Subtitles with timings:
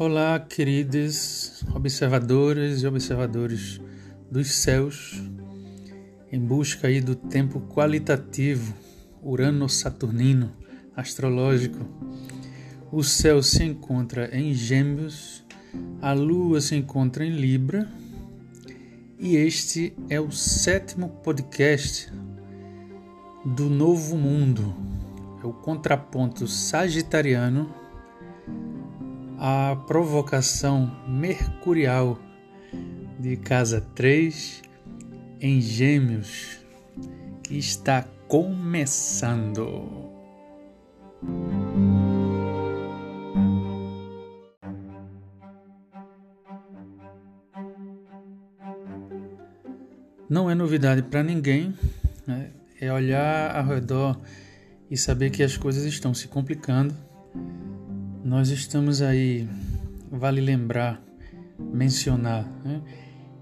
[0.00, 3.80] Olá, queridos observadoras e observadores
[4.30, 5.20] dos céus,
[6.30, 8.72] em busca aí do tempo qualitativo
[9.20, 10.52] urano-saturnino
[10.94, 11.84] astrológico.
[12.92, 15.44] O céu se encontra em Gêmeos,
[16.00, 17.90] a Lua se encontra em Libra,
[19.18, 22.08] e este é o sétimo podcast
[23.44, 24.76] do Novo Mundo,
[25.42, 27.77] é o contraponto sagitariano
[29.38, 32.18] a provocação mercurial
[33.20, 34.62] de casa 3
[35.40, 36.58] em Gêmeos
[37.44, 40.10] que está começando.
[50.28, 51.74] Não é novidade para ninguém,
[52.26, 52.50] né?
[52.80, 54.20] é olhar ao redor
[54.90, 56.94] e saber que as coisas estão se complicando
[58.24, 59.48] nós estamos aí,
[60.10, 61.02] vale lembrar,
[61.58, 62.80] mencionar, né,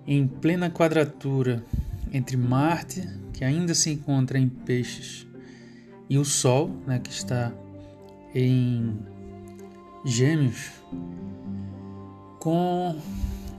[0.06, 1.64] em plena quadratura
[2.12, 5.26] entre Marte, que ainda se encontra em Peixes,
[6.08, 7.52] e o Sol, né, que está
[8.34, 8.96] em
[10.04, 10.70] Gêmeos,
[12.38, 12.96] com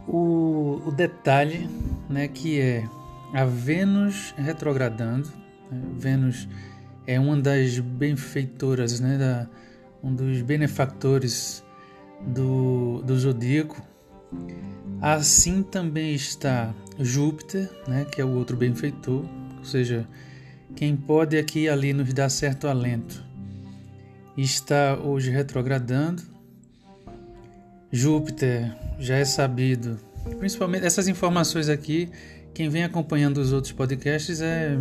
[0.08, 1.70] o, o detalhe
[2.10, 2.88] né, que é
[3.34, 5.30] a Vênus retrogradando.
[5.70, 6.48] Né, Vênus
[7.06, 9.50] é uma das benfeitoras né, da,
[10.04, 11.64] um dos benefactores
[12.22, 13.82] do, do zodíaco.
[15.02, 19.26] Assim também está Júpiter, né, que é o outro benfeitor,
[19.58, 20.08] ou seja,
[20.76, 23.24] quem pode aqui e ali nos dar certo alento.
[24.36, 26.22] Está hoje retrogradando.
[27.92, 29.98] Júpiter já é sabido,
[30.40, 32.10] principalmente essas informações aqui,
[32.54, 34.76] quem vem acompanhando os outros podcasts é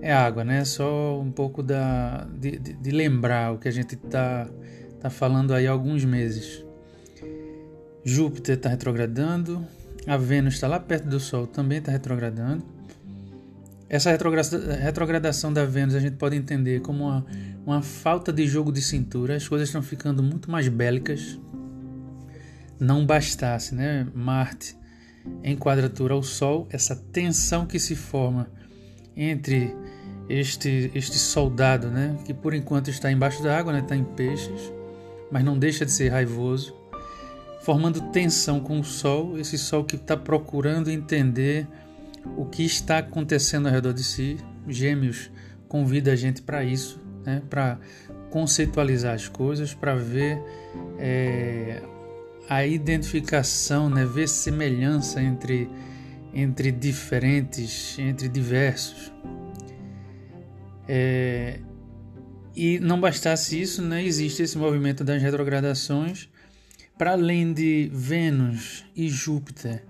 [0.00, 0.64] é água, né?
[0.64, 4.48] Só um pouco da, de, de, de lembrar o que a gente está
[5.00, 6.64] tá falando aí há alguns meses.
[8.04, 9.66] Júpiter está retrogradando,
[10.06, 12.64] a Vênus está lá perto do Sol, também está retrogradando.
[13.88, 17.26] Essa retrogradação da Vênus a gente pode entender como uma,
[17.64, 21.38] uma falta de jogo de cintura, as coisas estão ficando muito mais bélicas.
[22.78, 24.06] Não bastasse, né?
[24.14, 24.76] Marte
[25.42, 28.50] em quadratura ao Sol, essa tensão que se forma
[29.16, 29.74] entre
[30.28, 34.72] este, este soldado, né, que por enquanto está embaixo da água, né, está em peixes,
[35.30, 36.74] mas não deixa de ser raivoso,
[37.62, 41.66] formando tensão com o Sol, esse Sol que está procurando entender
[42.36, 44.36] o que está acontecendo ao redor de si.
[44.66, 45.30] Gêmeos
[45.68, 47.78] convida a gente para isso, né, para
[48.30, 50.42] conceitualizar as coisas, para ver
[50.98, 51.82] é,
[52.48, 55.68] a identificação, né, ver semelhança entre,
[56.34, 59.12] entre diferentes, entre diversos.
[60.88, 61.60] É,
[62.56, 66.28] e não bastasse isso, né, existe esse movimento das retrogradações.
[66.96, 69.84] Para além de Vênus e Júpiter,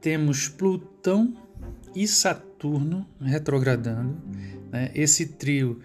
[0.00, 1.34] temos Plutão
[1.94, 4.18] e Saturno retrogradando.
[4.70, 4.90] Né?
[4.94, 5.80] Esse trio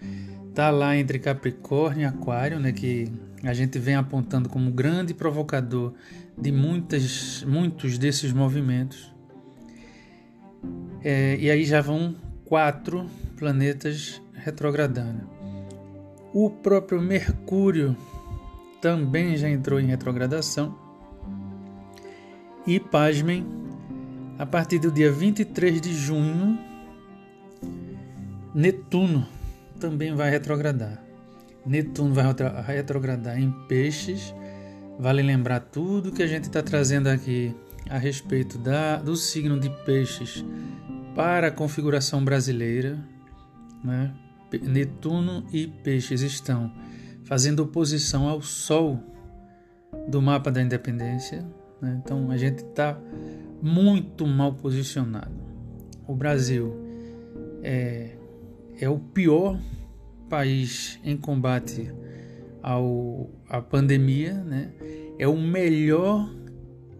[0.50, 3.10] está lá entre Capricórnio e Aquário, né, que
[3.42, 5.94] a gente vem apontando como grande provocador
[6.36, 9.14] de muitas, muitos desses movimentos.
[11.02, 15.28] É, e aí já vão quatro planetas retrogradando.
[16.32, 17.96] O próprio Mercúrio
[18.80, 20.78] também já entrou em retrogradação.
[22.64, 23.44] E pasmem,
[24.38, 26.58] a partir do dia 23 de junho,
[28.54, 29.26] Netuno
[29.80, 31.02] também vai retrogradar.
[31.64, 32.26] Netuno vai
[32.66, 34.32] retrogradar em Peixes.
[34.98, 37.54] Vale lembrar tudo que a gente está trazendo aqui
[37.90, 40.44] a respeito da, do signo de Peixes
[41.16, 42.98] para a configuração brasileira,
[43.82, 44.14] né?
[44.62, 46.72] Netuno e Peixes estão
[47.24, 49.00] fazendo oposição ao Sol
[50.08, 51.44] do mapa da independência.
[51.80, 52.00] Né?
[52.02, 52.98] Então a gente está
[53.60, 55.34] muito mal posicionado.
[56.06, 56.74] O Brasil
[57.62, 58.16] é,
[58.80, 59.60] é o pior
[60.28, 61.92] país em combate
[62.62, 64.72] ao, à pandemia, né?
[65.18, 66.32] é o melhor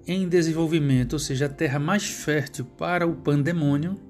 [0.06, 4.06] em desenvolvimento, ou seja, a terra mais fértil para o pandemônio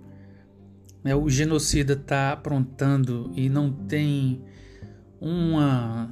[1.15, 4.43] o genocida está aprontando e não tem
[5.21, 6.11] uma,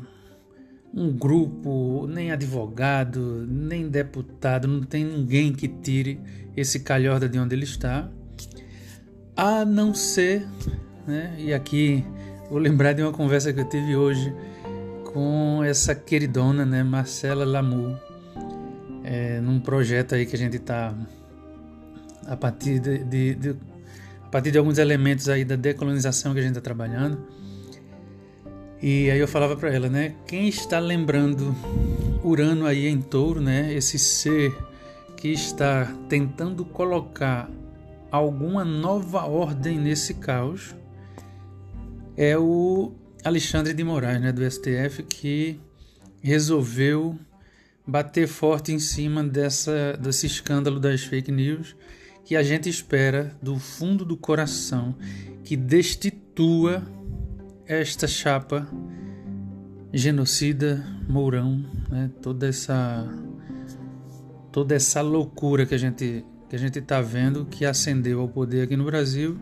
[0.94, 6.20] um grupo, nem advogado, nem deputado, não tem ninguém que tire
[6.56, 8.08] esse calhorda de onde ele está,
[9.37, 10.46] a não ser,
[11.06, 12.05] né, e aqui
[12.49, 14.32] vou lembrar de uma conversa que eu tive hoje
[15.12, 17.99] com essa queridona, né, Marcela Lamu,
[19.02, 20.94] é, num projeto aí que a gente está
[22.26, 23.56] a partir de, de, de
[24.35, 27.25] partir de alguns elementos aí da decolonização que a gente está trabalhando.
[28.83, 30.17] E aí eu falava para ela, né?
[30.27, 31.55] Quem está lembrando
[32.21, 33.73] Urano aí em touro, né?
[33.73, 34.53] Esse ser
[35.17, 37.49] que está tentando colocar
[38.11, 40.75] alguma nova ordem nesse caos
[42.17, 42.93] é o
[43.23, 45.61] Alexandre de Moraes, né, do STF, que
[46.21, 47.17] resolveu
[47.87, 51.77] bater forte em cima dessa, desse escândalo das fake news
[52.25, 54.94] que a gente espera do fundo do coração
[55.43, 56.82] que destitua
[57.67, 58.67] esta chapa
[59.93, 62.11] genocida Mourão, né?
[62.21, 63.06] toda essa
[64.50, 68.62] toda essa loucura que a gente que a gente está vendo que ascendeu ao poder
[68.62, 69.38] aqui no Brasil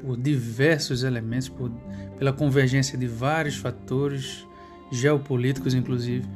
[0.00, 1.70] por diversos elementos, por,
[2.18, 4.46] pela convergência de vários fatores
[4.90, 6.26] geopolíticos, inclusive.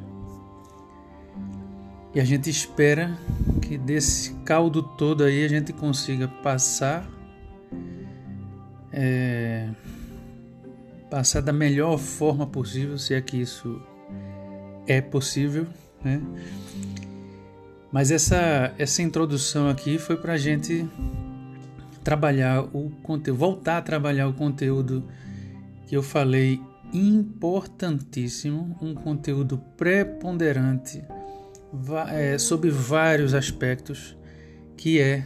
[2.15, 3.19] E a gente espera
[3.61, 7.05] que desse caldo todo aí a gente consiga passar
[8.93, 9.67] é,
[11.09, 13.81] passar da melhor forma possível, se é que isso
[14.87, 15.67] é possível,
[16.01, 16.21] né?
[17.91, 20.87] Mas essa, essa introdução aqui foi para a gente
[22.01, 25.03] trabalhar o conteúdo, voltar a trabalhar o conteúdo
[25.85, 26.61] que eu falei
[26.93, 31.03] importantíssimo, um conteúdo preponderante
[32.11, 34.17] é, sobre vários aspectos
[34.77, 35.25] que é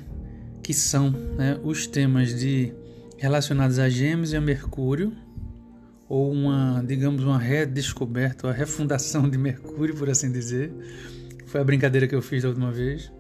[0.63, 2.74] que são né, os temas de
[3.18, 5.12] relacionados a Gêmeos e a Mercúrio
[6.07, 10.74] ou uma, digamos, uma redescoberta, a refundação de Mercúrio, por assim dizer.
[11.46, 13.12] Foi a brincadeira que eu fiz da última vez.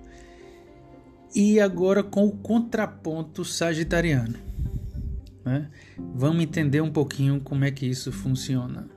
[1.35, 4.35] E agora com o contraponto sagitariano.
[5.45, 5.69] Né?
[6.15, 8.87] Vamos entender um pouquinho como é que isso funciona.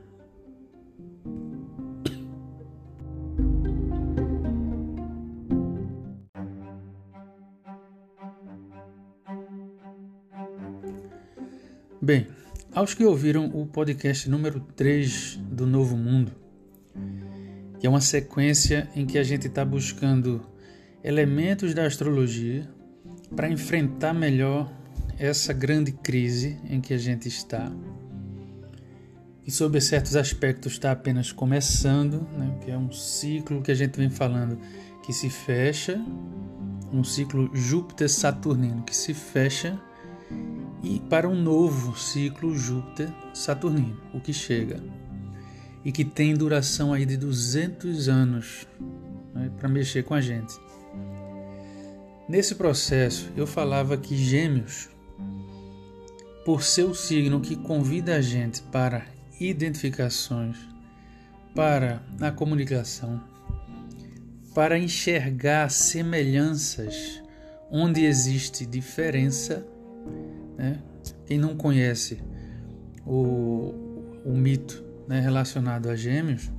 [12.05, 12.27] Bem,
[12.75, 16.33] aos que ouviram o podcast número 3 do Novo Mundo,
[17.79, 20.45] que é uma sequência em que a gente está buscando
[21.05, 22.69] elementos da astrologia
[23.37, 24.69] para enfrentar melhor
[25.17, 27.71] essa grande crise em que a gente está,
[29.47, 33.97] e sob certos aspectos está apenas começando, né, que é um ciclo que a gente
[33.97, 34.59] vem falando
[35.05, 36.05] que se fecha,
[36.93, 39.81] um ciclo Júpiter-Saturnino que se fecha
[40.83, 44.83] e para um novo ciclo Júpiter-Saturnino, o que chega
[45.85, 48.67] e que tem duração aí de 200 anos
[49.35, 50.55] né, para mexer com a gente.
[52.29, 54.89] Nesse processo, eu falava que Gêmeos,
[56.45, 59.07] por ser o signo que convida a gente para
[59.41, 60.57] identificações,
[61.55, 63.21] para a comunicação,
[64.55, 67.23] para enxergar semelhanças
[67.71, 69.67] onde existe diferença,
[70.63, 70.79] né?
[71.27, 72.21] Quem não conhece
[73.05, 73.75] o,
[74.25, 76.53] o mito né, relacionado a gêmeos,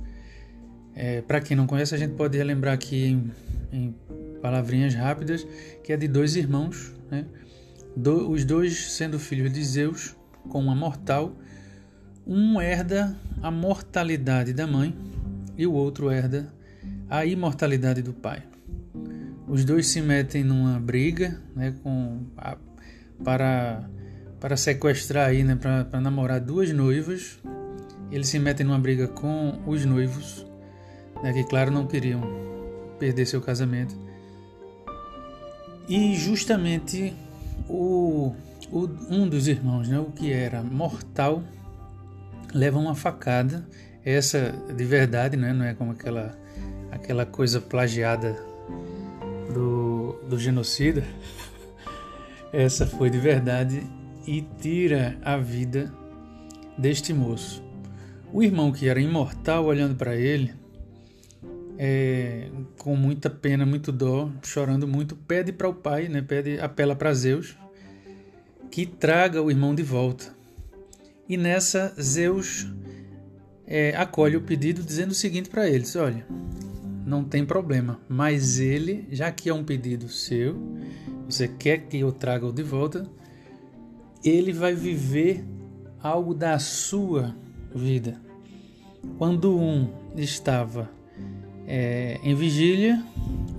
[0.94, 3.32] é, para quem não conhece, a gente pode relembrar aqui em,
[3.72, 3.94] em
[4.42, 5.46] palavrinhas rápidas
[5.82, 7.24] que é de dois irmãos, né?
[7.96, 10.16] Do, os dois sendo filhos de Zeus,
[10.50, 11.34] com uma mortal,
[12.26, 14.94] um herda a mortalidade da mãe
[15.56, 16.52] e o outro herda
[17.08, 18.42] a imortalidade do pai.
[19.46, 22.56] Os dois se metem numa briga né, com a,
[23.22, 23.88] para,
[24.40, 27.38] para sequestrar aí, né, para, namorar duas noivas.
[28.10, 30.46] Eles se metem numa briga com os noivos,
[31.22, 32.22] né, que claro não queriam
[32.98, 33.94] perder seu casamento.
[35.88, 37.14] E justamente
[37.68, 38.34] o,
[38.70, 41.42] o, um dos irmãos, né, o que era mortal,
[42.52, 43.66] leva uma facada.
[44.04, 46.36] Essa de verdade, né, não é como aquela,
[46.90, 48.36] aquela coisa plagiada
[49.52, 51.04] do, do genocida.
[52.56, 53.82] Essa foi de verdade
[54.24, 55.92] e tira a vida
[56.78, 57.60] deste moço.
[58.32, 60.54] O irmão que era imortal, olhando para ele,
[61.76, 66.94] é, com muita pena, muito dó, chorando muito, pede para o pai, né, pede, apela
[66.94, 67.56] para Zeus,
[68.70, 70.32] que traga o irmão de volta.
[71.28, 72.68] E nessa, Zeus
[73.66, 76.24] é, acolhe o pedido, dizendo o seguinte para eles: olha,
[77.04, 80.56] não tem problema, mas ele, já que é um pedido seu,
[81.28, 83.06] você quer que eu traga-o de volta,
[84.24, 85.44] ele vai viver
[86.02, 87.34] algo da sua
[87.74, 88.20] vida.
[89.18, 90.90] Quando um estava
[91.66, 93.04] é, em vigília,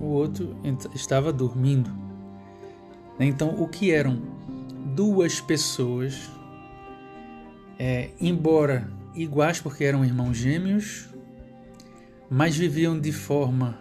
[0.00, 0.56] o outro
[0.94, 1.90] estava dormindo.
[3.18, 4.20] Então, o que eram
[4.94, 6.30] duas pessoas,
[7.78, 11.08] é, embora iguais porque eram irmãos gêmeos,
[12.30, 13.78] mas viviam de forma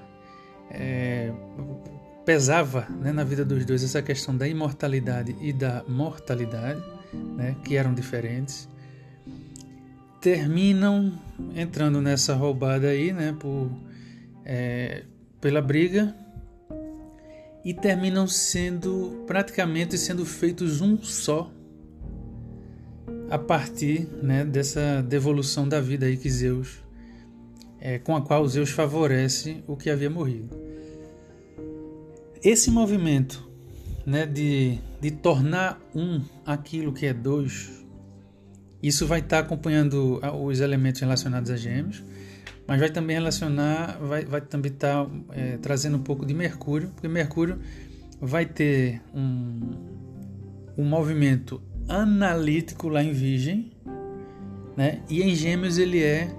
[0.70, 1.32] é,
[2.26, 6.82] pesava né, na vida dos dois essa questão da imortalidade e da mortalidade,
[7.14, 8.68] né, que eram diferentes,
[10.20, 11.14] terminam
[11.56, 13.70] entrando nessa roubada aí, né, por
[14.44, 15.04] é,
[15.40, 16.16] pela briga
[17.64, 21.52] e terminam sendo praticamente sendo feitos um só
[23.30, 26.85] a partir né, dessa devolução da vida aí que Zeus
[27.86, 30.50] é, com a qual Zeus favorece o que havia morrido.
[32.44, 33.48] Esse movimento
[34.04, 37.86] né, de, de tornar um aquilo que é dois,
[38.82, 42.04] isso vai estar tá acompanhando os elementos relacionados a gêmeos,
[42.68, 46.90] mas vai também relacionar, vai, vai também estar tá, é, trazendo um pouco de Mercúrio,
[46.90, 47.60] porque Mercúrio
[48.20, 49.60] vai ter um,
[50.76, 53.72] um movimento analítico lá em Virgem,
[54.76, 55.04] né?
[55.08, 56.36] e em Gêmeos ele é,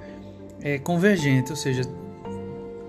[0.66, 1.82] é convergente, ou seja,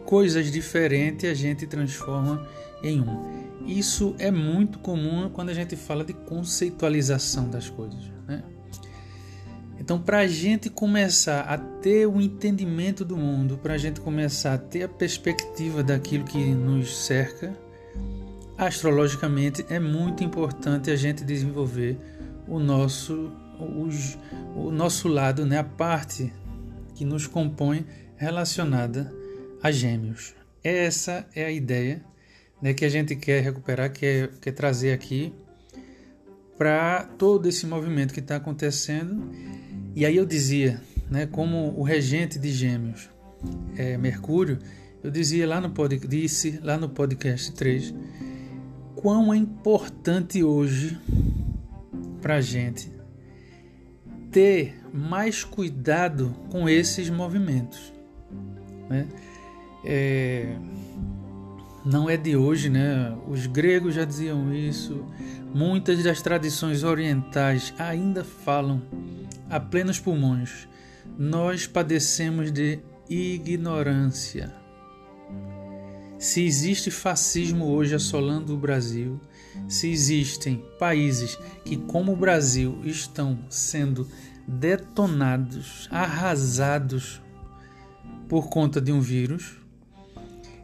[0.03, 2.43] coisas diferentes a gente transforma
[2.81, 3.67] em um.
[3.67, 8.01] Isso é muito comum quando a gente fala de conceitualização das coisas.
[8.27, 8.41] Né?
[9.79, 14.55] Então, para a gente começar a ter o entendimento do mundo, para a gente começar
[14.55, 17.55] a ter a perspectiva daquilo que nos cerca,
[18.57, 21.95] astrologicamente é muito importante a gente desenvolver
[22.47, 23.31] o nosso,
[24.55, 25.59] o, nosso lado, né?
[25.59, 26.33] a parte
[26.97, 27.85] que nos compõe
[28.15, 29.13] relacionada
[29.61, 30.33] a gêmeos.
[30.63, 32.03] Essa é a ideia
[32.59, 35.31] né, que a gente quer recuperar, quer, quer trazer aqui
[36.57, 39.31] para todo esse movimento que está acontecendo.
[39.95, 43.11] E aí eu dizia, né, como o regente de Gêmeos
[43.75, 44.57] é Mercúrio,
[45.03, 47.93] eu dizia lá no pod, disse lá no podcast 3
[48.95, 50.99] quão é importante hoje
[52.19, 52.96] para a gente
[54.37, 57.91] ter mais cuidado com esses movimentos.
[58.87, 59.07] Né?
[59.83, 60.55] É,
[61.83, 63.17] não é de hoje, né?
[63.27, 65.03] Os gregos já diziam isso.
[65.51, 68.79] Muitas das tradições orientais ainda falam
[69.49, 70.67] a plenos pulmões.
[71.17, 72.77] Nós padecemos de
[73.09, 74.53] ignorância.
[76.19, 79.19] Se existe fascismo hoje assolando o Brasil,
[79.67, 84.07] se existem países que, como o Brasil, estão sendo
[84.47, 87.21] detonados, arrasados
[88.27, 89.57] por conta de um vírus,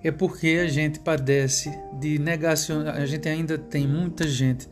[0.03, 2.81] é porque a gente padece de negação.
[2.87, 4.67] A gente ainda tem muita gente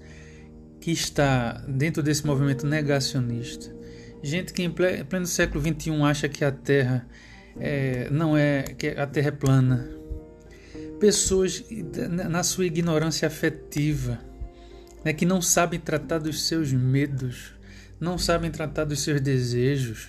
[0.80, 3.74] que está dentro desse movimento negacionista.
[4.24, 7.08] Gente que em pleno século XXI acha que a Terra
[7.58, 10.01] é, não é que a Terra é plana.
[11.02, 11.66] Pessoas
[12.30, 14.20] na sua ignorância afetiva,
[15.04, 17.56] né, que não sabem tratar dos seus medos,
[18.00, 20.08] não sabem tratar dos seus desejos,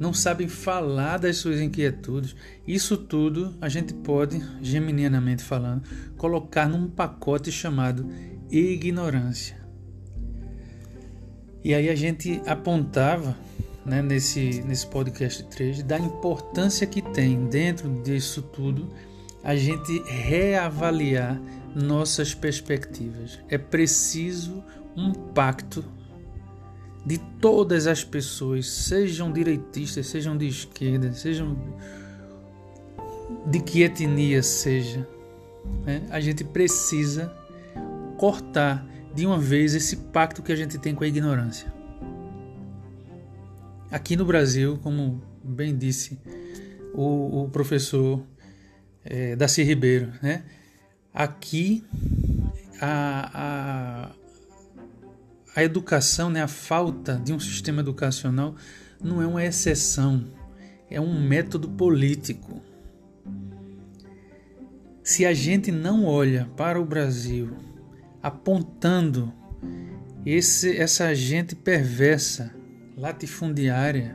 [0.00, 2.34] não sabem falar das suas inquietudes.
[2.66, 5.84] Isso tudo a gente pode, geminianamente falando,
[6.16, 8.08] colocar num pacote chamado
[8.50, 9.64] ignorância.
[11.62, 13.36] E aí a gente apontava
[13.84, 18.88] né, nesse, nesse podcast 3 da importância que tem dentro disso tudo
[19.46, 21.40] a gente reavaliar
[21.72, 23.38] nossas perspectivas.
[23.48, 24.64] É preciso
[24.96, 25.84] um pacto
[27.06, 31.56] de todas as pessoas, sejam direitistas, sejam de esquerda, sejam
[33.46, 35.06] de que etnia seja,
[35.84, 36.04] né?
[36.10, 37.32] a gente precisa
[38.18, 38.84] cortar
[39.14, 41.72] de uma vez esse pacto que a gente tem com a ignorância.
[43.92, 46.18] Aqui no Brasil, como bem disse
[46.92, 48.20] o, o professor
[49.08, 50.42] é, Daci Ribeiro, né?
[51.14, 51.84] aqui
[52.80, 54.10] a, a
[55.56, 58.54] a educação, né, a falta de um sistema educacional
[59.02, 60.26] não é uma exceção,
[60.90, 62.60] é um método político.
[65.02, 67.56] Se a gente não olha para o Brasil
[68.22, 69.32] apontando
[70.26, 72.54] esse, essa gente perversa,
[72.94, 74.14] latifundiária,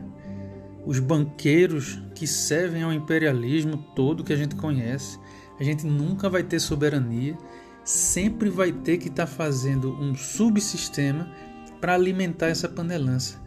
[0.86, 5.18] os banqueiros que servem ao imperialismo todo que a gente conhece,
[5.60, 7.36] a gente nunca vai ter soberania
[7.84, 11.28] sempre vai ter que estar tá fazendo um subsistema
[11.80, 13.42] para alimentar essa panelança.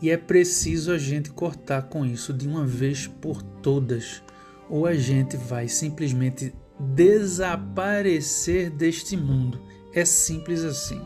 [0.00, 4.22] E é preciso a gente cortar com isso de uma vez por todas,
[4.70, 9.60] ou a gente vai simplesmente desaparecer deste mundo.
[9.92, 11.02] É simples assim.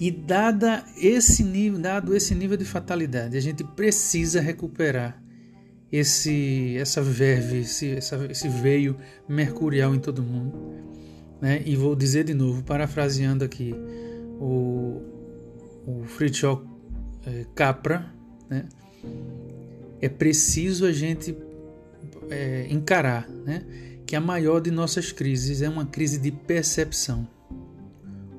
[0.00, 5.20] E dada esse nível, dado esse nível de fatalidade, a gente precisa recuperar
[5.90, 8.96] esse essa verve, esse, essa, esse veio
[9.28, 10.56] mercurial em todo mundo.
[11.40, 11.62] Né?
[11.64, 13.74] E vou dizer de novo, parafraseando aqui
[14.40, 15.02] o,
[15.86, 16.64] o Fritjof
[17.26, 18.12] é, Capra,
[18.48, 18.66] né?
[20.00, 21.36] é preciso a gente
[22.30, 23.64] é, encarar né?
[24.06, 27.26] que a maior de nossas crises é uma crise de percepção.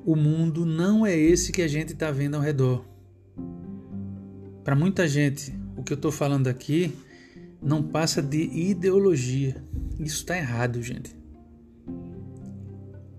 [0.04, 2.84] O mundo não é esse que a gente está vendo ao redor.
[4.64, 6.92] Para muita gente, o que eu estou falando aqui
[7.62, 9.62] não passa de ideologia.
[9.98, 11.14] Isso está errado, gente.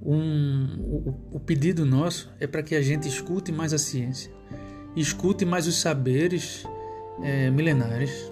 [0.04, 4.32] Um, o, o pedido nosso é para que a gente escute mais a ciência,
[4.96, 6.66] escute mais os saberes
[7.22, 8.32] é, milenares,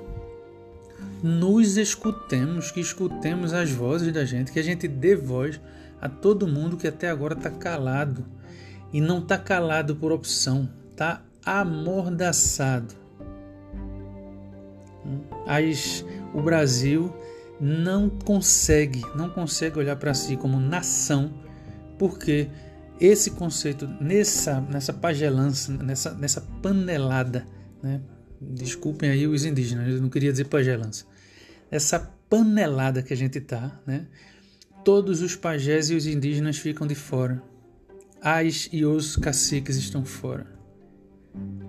[1.22, 5.60] nos escutemos, que escutemos as vozes da gente, que a gente dê voz
[6.02, 8.26] a todo mundo que até agora está calado.
[8.92, 12.96] E não está calado por opção, está amordaçado.
[15.46, 17.14] As, o Brasil
[17.60, 21.34] não consegue, não consegue olhar para si como nação,
[21.98, 22.50] porque
[23.00, 27.46] esse conceito nessa nessa pagelança, nessa nessa panelada,
[27.82, 28.02] né?
[28.42, 31.06] Desculpem aí os indígenas, eu não queria dizer pagelança.
[31.70, 34.08] Essa panelada que a gente tá, né?
[34.84, 37.44] Todos os pajés e os indígenas ficam de fora.
[38.22, 40.48] As e os caciques estão fora.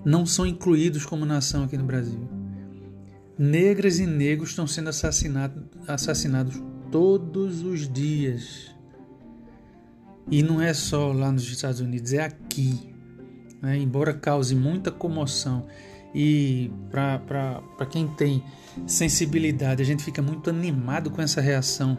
[0.04, 2.28] Não são incluídos como nação aqui no Brasil.
[3.38, 8.74] Negras e negros estão sendo assassinados, assassinados todos os dias.
[10.30, 12.94] E não é só lá nos Estados Unidos, é aqui.
[13.62, 13.78] Né?
[13.78, 15.66] Embora cause muita comoção
[16.14, 18.42] e para quem tem
[18.86, 21.96] sensibilidade, a gente fica muito animado com essa reação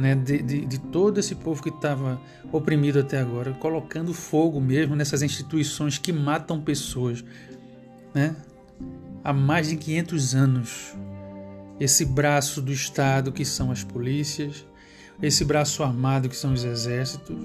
[0.00, 4.96] né, de, de, de todo esse povo que estava oprimido até agora, colocando fogo mesmo
[4.96, 7.24] nessas instituições que matam pessoas
[8.14, 8.34] né,
[9.22, 10.94] há mais de 500 anos.
[11.78, 14.66] Esse braço do Estado que são as polícias,
[15.22, 17.36] esse braço armado que são os exércitos,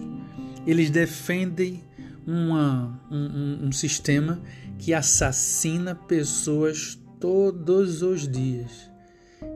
[0.66, 1.84] eles defendem
[2.26, 4.42] uma, um, um sistema
[4.80, 8.90] que assassina pessoas todos os dias.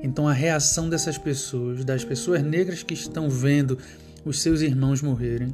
[0.01, 3.77] Então a reação dessas pessoas, das pessoas negras que estão vendo
[4.25, 5.53] os seus irmãos morrerem,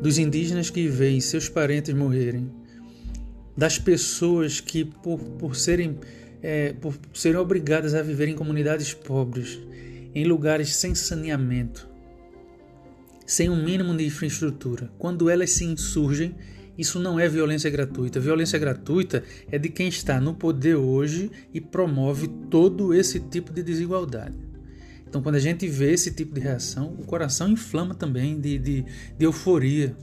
[0.00, 2.50] dos indígenas que veem seus parentes morrerem,
[3.56, 5.98] das pessoas que por, por serem
[6.42, 9.60] é, por serem obrigadas a viver em comunidades pobres,
[10.14, 11.88] em lugares sem saneamento,
[13.24, 16.34] sem um mínimo de infraestrutura, quando elas se insurgem
[16.76, 18.18] isso não é violência gratuita.
[18.18, 23.62] Violência gratuita é de quem está no poder hoje e promove todo esse tipo de
[23.62, 24.36] desigualdade.
[25.06, 28.82] Então, quando a gente vê esse tipo de reação, o coração inflama também de, de,
[29.18, 29.94] de euforia,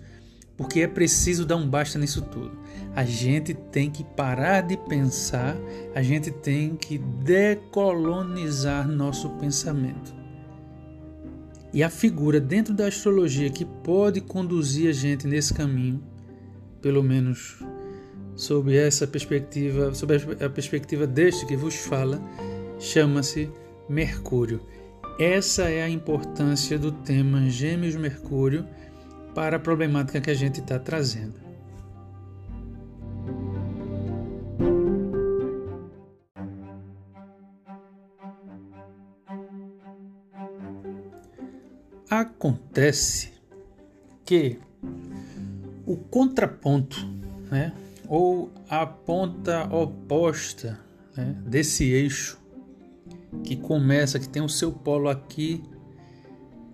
[0.56, 2.52] porque é preciso dar um basta nisso tudo.
[2.96, 5.58] A gente tem que parar de pensar,
[5.96, 10.14] a gente tem que decolonizar nosso pensamento.
[11.74, 16.04] E a figura dentro da astrologia que pode conduzir a gente nesse caminho
[16.82, 17.60] pelo menos
[18.36, 22.22] sob essa perspectiva, sob a perspectiva deste que vos fala,
[22.80, 23.50] chama-se
[23.90, 24.62] Mercúrio.
[25.20, 28.66] Essa é a importância do tema Gêmeos Mercúrio
[29.36, 31.50] para a problemática que a gente está trazendo.
[42.10, 43.34] Acontece
[44.26, 44.58] que
[45.90, 47.04] o contraponto,
[47.50, 47.74] né,
[48.08, 50.80] ou a ponta oposta
[51.18, 52.38] né, desse eixo
[53.44, 55.64] que começa, que tem o seu polo aqui,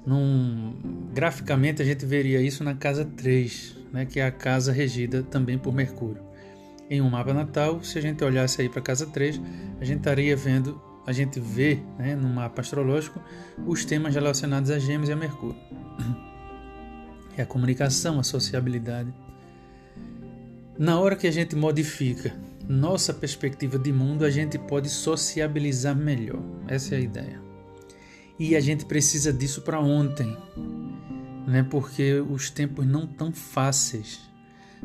[0.06, 0.76] num,
[1.14, 5.58] graficamente a gente veria isso na casa 3, né, que é a casa regida também
[5.58, 6.22] por Mercúrio.
[6.90, 9.42] Em um mapa natal, se a gente olhasse aí para a casa 3,
[9.80, 13.22] a gente estaria vendo, a gente vê né, no mapa astrológico
[13.66, 15.56] os temas relacionados a Gêmeos e a Mercúrio
[17.38, 19.14] é a comunicação, a sociabilidade.
[20.78, 22.36] Na hora que a gente modifica
[22.68, 26.42] nossa perspectiva de mundo, a gente pode sociabilizar melhor.
[26.68, 27.42] Essa é a ideia.
[28.38, 30.36] E a gente precisa disso para ontem,
[31.48, 31.64] né?
[31.70, 34.20] Porque os tempos não tão fáceis.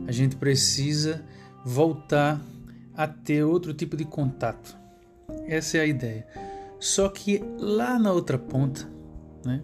[0.06, 1.24] A gente precisa
[1.64, 2.40] voltar
[2.94, 4.76] a ter outro tipo de contato.
[5.46, 6.26] Essa é a ideia.
[6.78, 8.88] Só que lá na outra ponta,
[9.44, 9.62] né?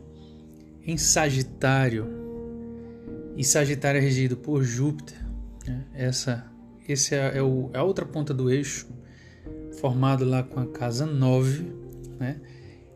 [0.82, 2.25] Em Sagitário,
[3.36, 5.18] e Sagitário é regido por Júpiter.
[5.66, 5.84] Né?
[5.94, 6.50] Essa
[6.88, 8.86] esse é, é, o, é, a outra ponta do eixo,
[9.80, 11.72] formado lá com a casa 9.
[12.18, 12.40] Né?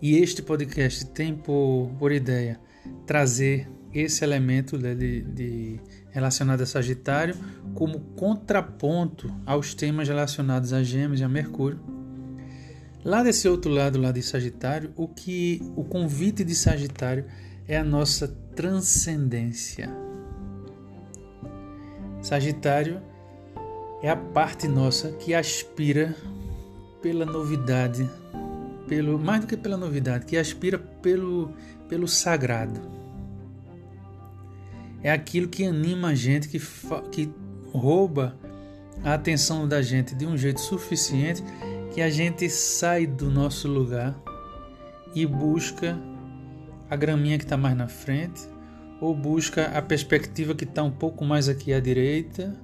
[0.01, 2.61] E este podcast tem por, por ideia
[3.07, 7.35] trazer esse elemento né, de, de, relacionado a Sagitário
[7.75, 11.81] como contraponto aos temas relacionados a Gêmeos e a Mercúrio.
[13.05, 17.25] Lá desse outro lado, lá de Sagitário, o que o convite de Sagitário
[17.67, 19.91] é a nossa transcendência.
[22.31, 23.03] Sagitário
[24.01, 26.15] é a parte nossa que aspira
[27.03, 28.09] pela novidade,
[28.87, 31.53] pelo mais do que pela novidade, que aspira pelo
[31.89, 32.81] pelo sagrado.
[35.03, 36.61] É aquilo que anima a gente, que,
[37.11, 37.29] que
[37.73, 38.37] rouba
[39.03, 41.43] a atenção da gente de um jeito suficiente
[41.93, 44.17] que a gente sai do nosso lugar
[45.17, 45.99] e busca
[46.89, 48.41] a graminha que está mais na frente,
[49.01, 52.55] ou busca a perspectiva que está um pouco mais aqui à direita,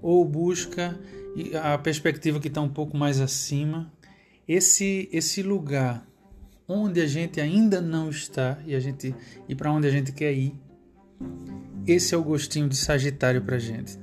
[0.00, 0.98] ou busca
[1.62, 3.92] a perspectiva que está um pouco mais acima.
[4.48, 6.06] Esse, esse lugar
[6.68, 9.14] onde a gente ainda não está e a gente
[9.48, 10.54] e para onde a gente quer ir,
[11.86, 13.98] esse é o gostinho de Sagitário para gente.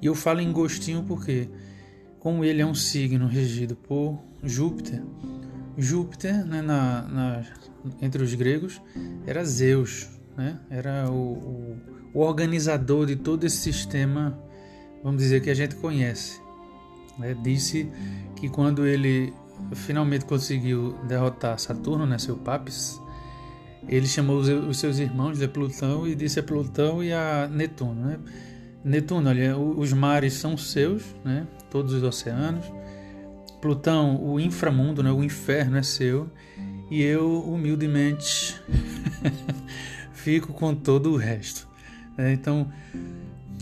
[0.00, 1.48] E eu falo em gostinho porque,
[2.20, 5.02] como ele é um signo regido por Júpiter,
[5.76, 7.44] Júpiter, né, na, na,
[8.00, 8.80] entre os gregos,
[9.26, 10.58] era Zeus, né?
[10.70, 11.76] era o, o,
[12.14, 14.38] o, organizador de todo esse sistema,
[15.02, 16.40] vamos dizer, que a gente conhece.
[17.18, 17.34] Né?
[17.42, 17.90] Disse
[18.36, 19.32] que quando ele
[19.74, 23.00] finalmente conseguiu derrotar Saturno, né, seu Papis,
[23.88, 27.94] ele chamou os, os seus irmãos de Plutão e disse a Plutão e a Netuno.
[27.94, 28.18] Né?
[28.84, 31.46] Netuno, olha, os mares são seus, né?
[31.70, 32.64] todos os oceanos.
[33.60, 35.10] Plutão, o inframundo, né?
[35.10, 36.30] o inferno é seu.
[36.90, 38.60] E eu, humildemente,
[40.26, 41.68] fico com todo o resto.
[42.16, 42.32] Né?
[42.32, 42.68] Então,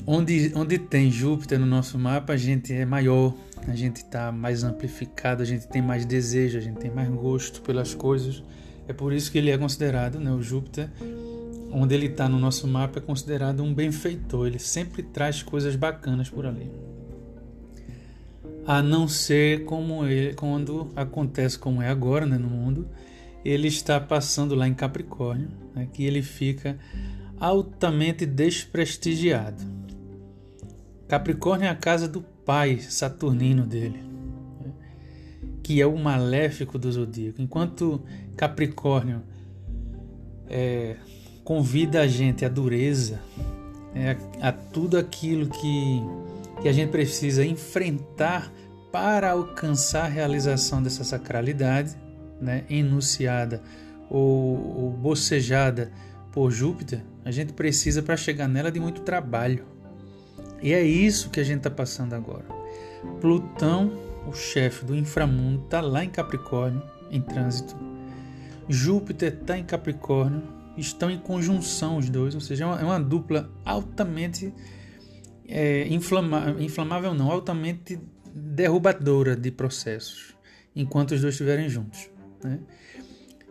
[0.06, 3.34] onde, onde tem Júpiter no nosso mapa, a gente é maior,
[3.68, 7.60] a gente está mais amplificado, a gente tem mais desejo, a gente tem mais gosto
[7.60, 8.42] pelas coisas.
[8.88, 10.88] É por isso que ele é considerado, né, o Júpiter,
[11.70, 14.46] onde ele está no nosso mapa, é considerado um benfeitor.
[14.46, 16.70] Ele sempre traz coisas bacanas por ali.
[18.66, 22.88] A não ser como ele, quando acontece como é agora né, no mundo,
[23.44, 26.78] ele está passando lá em Capricórnio, né, que ele fica
[27.38, 29.62] altamente desprestigiado.
[31.08, 34.02] Capricórnio é a casa do pai saturnino dele,
[34.60, 34.72] né?
[35.62, 37.42] que é o maléfico do zodíaco.
[37.42, 38.02] Enquanto
[38.36, 39.22] Capricórnio
[40.48, 40.96] é,
[41.42, 43.20] convida a gente à dureza,
[43.94, 46.02] é, a, tudo aquilo que,
[46.62, 48.52] que a gente precisa enfrentar
[48.90, 51.96] para alcançar a realização dessa sacralidade,
[52.40, 53.62] né, enunciada
[54.14, 55.90] ou, ou bocejada
[56.30, 59.64] por Júpiter, a gente precisa para chegar nela de muito trabalho.
[60.62, 62.44] E é isso que a gente está passando agora.
[63.20, 63.92] Plutão,
[64.28, 67.74] o chefe do inframundo, está lá em Capricórnio, em trânsito.
[68.68, 70.44] Júpiter está em Capricórnio,
[70.76, 74.54] estão em conjunção os dois, ou seja, é uma, é uma dupla altamente
[75.48, 77.98] é, inflama, inflamável, não, altamente
[78.32, 80.36] derrubadora de processos,
[80.74, 82.08] enquanto os dois estiverem juntos.
[82.42, 82.60] Né?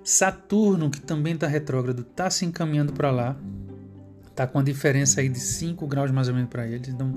[0.04, 3.38] Saturno, que também está retrógrado, está se encaminhando para lá,
[4.34, 6.88] Está com a diferença aí de 5 graus mais ou menos para eles.
[6.88, 7.13] Então,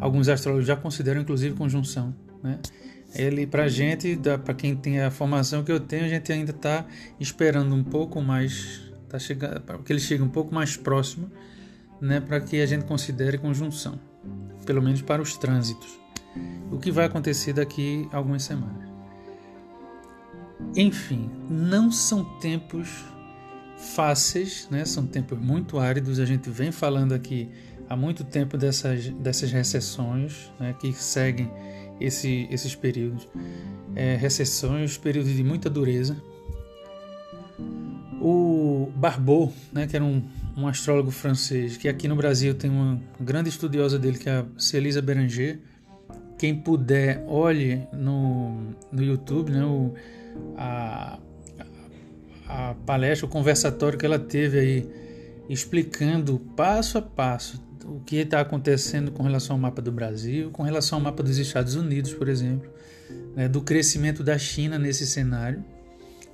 [0.00, 2.14] alguns astrólogos já consideram inclusive conjunção.
[2.42, 2.58] Né?
[3.14, 6.86] Ele, para gente, para quem tem a formação que eu tenho, a gente ainda está
[7.20, 11.30] esperando um pouco mais, tá chegando, que ele chegue um pouco mais próximo,
[12.00, 13.98] né, para que a gente considere conjunção,
[14.64, 15.98] pelo menos para os trânsitos.
[16.70, 18.85] O que vai acontecer daqui algumas semanas.
[20.74, 22.88] Enfim, não são tempos
[23.76, 24.84] fáceis, né?
[24.84, 26.18] são tempos muito áridos.
[26.18, 27.48] A gente vem falando aqui
[27.88, 30.74] há muito tempo dessas, dessas recessões né?
[30.78, 31.50] que seguem
[32.00, 33.28] esse, esses períodos.
[33.94, 36.16] É, recessões, períodos de muita dureza.
[38.20, 40.22] O Barbot, né, que era um,
[40.56, 44.46] um astrólogo francês, que aqui no Brasil tem uma grande estudiosa dele, que é a
[44.58, 45.60] Celisa Beranger.
[46.38, 49.94] Quem puder, olhe no, no YouTube né, o,
[50.56, 51.18] a,
[52.48, 54.90] a palestra, o conversatório que ela teve aí,
[55.48, 60.62] explicando passo a passo o que está acontecendo com relação ao mapa do Brasil, com
[60.62, 62.68] relação ao mapa dos Estados Unidos, por exemplo,
[63.34, 65.64] né, do crescimento da China nesse cenário,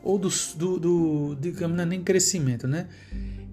[0.02, 2.88] ou do, do, do digamos, não é nem crescimento, né?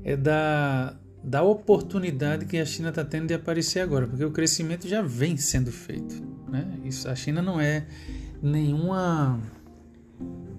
[0.03, 4.87] É da, da oportunidade que a China está tendo de aparecer agora, porque o crescimento
[4.87, 6.15] já vem sendo feito,
[6.47, 6.65] né?
[6.83, 7.85] Isso, a China não é
[8.41, 9.39] nenhuma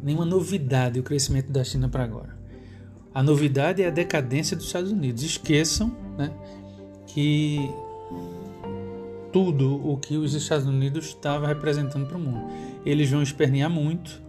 [0.02, 2.38] nenhuma novidade o crescimento da China para agora.
[3.12, 5.22] A novidade é a decadência dos Estados Unidos.
[5.22, 6.30] Esqueçam né,
[7.06, 7.70] que
[9.32, 12.50] tudo o que os Estados Unidos estavam representando para o mundo.
[12.84, 14.22] Eles vão espernear muito,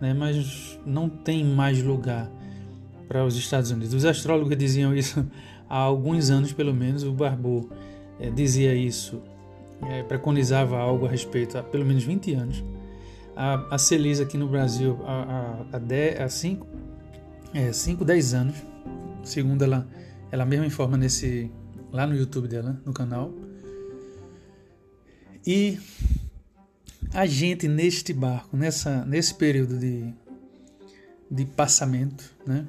[0.00, 2.30] né, mas não tem mais lugar
[3.08, 3.94] para os Estados Unidos.
[3.94, 5.26] Os astrólogos diziam isso
[5.68, 7.02] há alguns anos, pelo menos.
[7.04, 7.68] O Barbot
[8.20, 9.22] é, dizia isso,
[9.88, 12.64] é, preconizava algo a respeito há pelo menos 20 anos
[13.36, 15.66] a, Celisa aqui no Brasil há,
[16.24, 16.66] há, 5,
[17.52, 18.56] é, 5, 10 anos.
[19.22, 19.86] Segundo ela,
[20.30, 21.50] ela mesma informa nesse,
[21.92, 23.32] lá no YouTube dela, no canal.
[25.46, 25.78] E
[27.12, 30.12] a gente neste barco, nessa, nesse período de,
[31.30, 32.66] de passamento, né,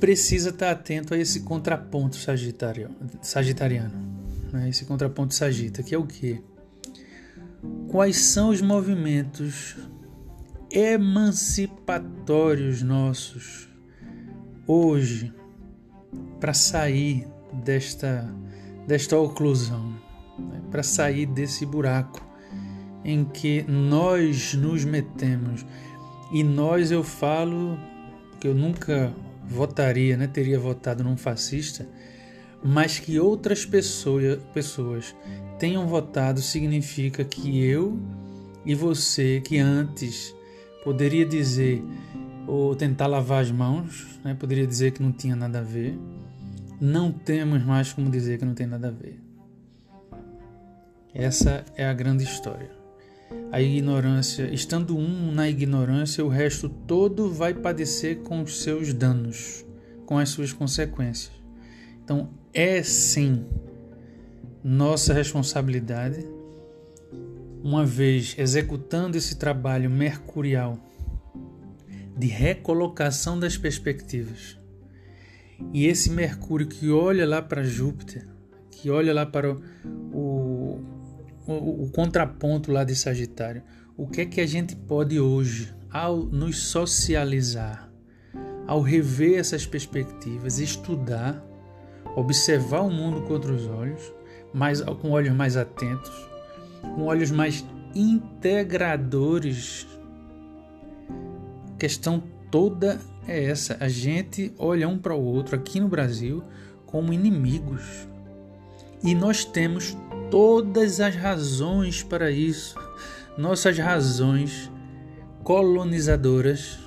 [0.00, 4.08] precisa estar atento a esse contraponto sagitariano
[4.52, 6.40] né, esse contraponto sagita, que é o que?
[7.88, 9.76] Quais são os movimentos
[10.70, 13.66] emancipatórios nossos
[14.66, 15.32] hoje
[16.38, 18.30] para sair desta,
[18.86, 19.94] desta oclusão,
[20.38, 20.60] né?
[20.70, 22.26] para sair desse buraco
[23.04, 25.64] em que nós nos metemos.
[26.32, 27.78] E nós eu falo
[28.38, 29.12] que eu nunca
[29.46, 31.88] votaria, né, teria votado num fascista,
[32.62, 35.16] mas que outras pessoas, pessoas
[35.58, 37.98] tenham votado significa que eu
[38.64, 40.34] e você, que antes
[40.84, 41.82] poderia dizer
[42.46, 45.98] ou tentar lavar as mãos, né, poderia dizer que não tinha nada a ver,
[46.80, 49.20] não temos mais como dizer que não tem nada a ver.
[51.12, 52.70] Essa é a grande história.
[53.50, 59.66] A ignorância, estando um na ignorância, o resto todo vai padecer com os seus danos,
[60.06, 61.32] com as suas consequências.
[62.02, 63.44] Então, é sim
[64.62, 66.24] nossa responsabilidade,
[67.62, 70.78] uma vez executando esse trabalho mercurial
[72.16, 74.58] de recolocação das perspectivas.
[75.72, 78.26] E esse Mercúrio que olha lá para Júpiter,
[78.70, 79.62] que olha lá para o,
[80.12, 80.80] o,
[81.46, 83.62] o, o contraponto lá de Sagitário,
[83.96, 87.90] o que é que a gente pode hoje, ao nos socializar,
[88.66, 91.44] ao rever essas perspectivas, estudar,
[92.14, 94.12] observar o mundo com outros olhos,
[94.58, 96.10] mais, com olhos mais atentos,
[96.82, 99.86] com olhos mais integradores.
[101.74, 106.42] A questão toda é essa: a gente olha um para o outro aqui no Brasil
[106.86, 108.08] como inimigos.
[109.02, 109.96] E nós temos
[110.30, 112.76] todas as razões para isso.
[113.36, 114.68] Nossas razões
[115.44, 116.80] colonizadoras,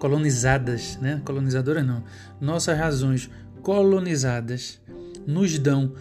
[0.00, 1.22] colonizadas, né?
[1.24, 2.02] Colonizadoras não.
[2.40, 3.30] Nossas razões
[3.62, 4.80] colonizadas
[5.26, 5.92] nos dão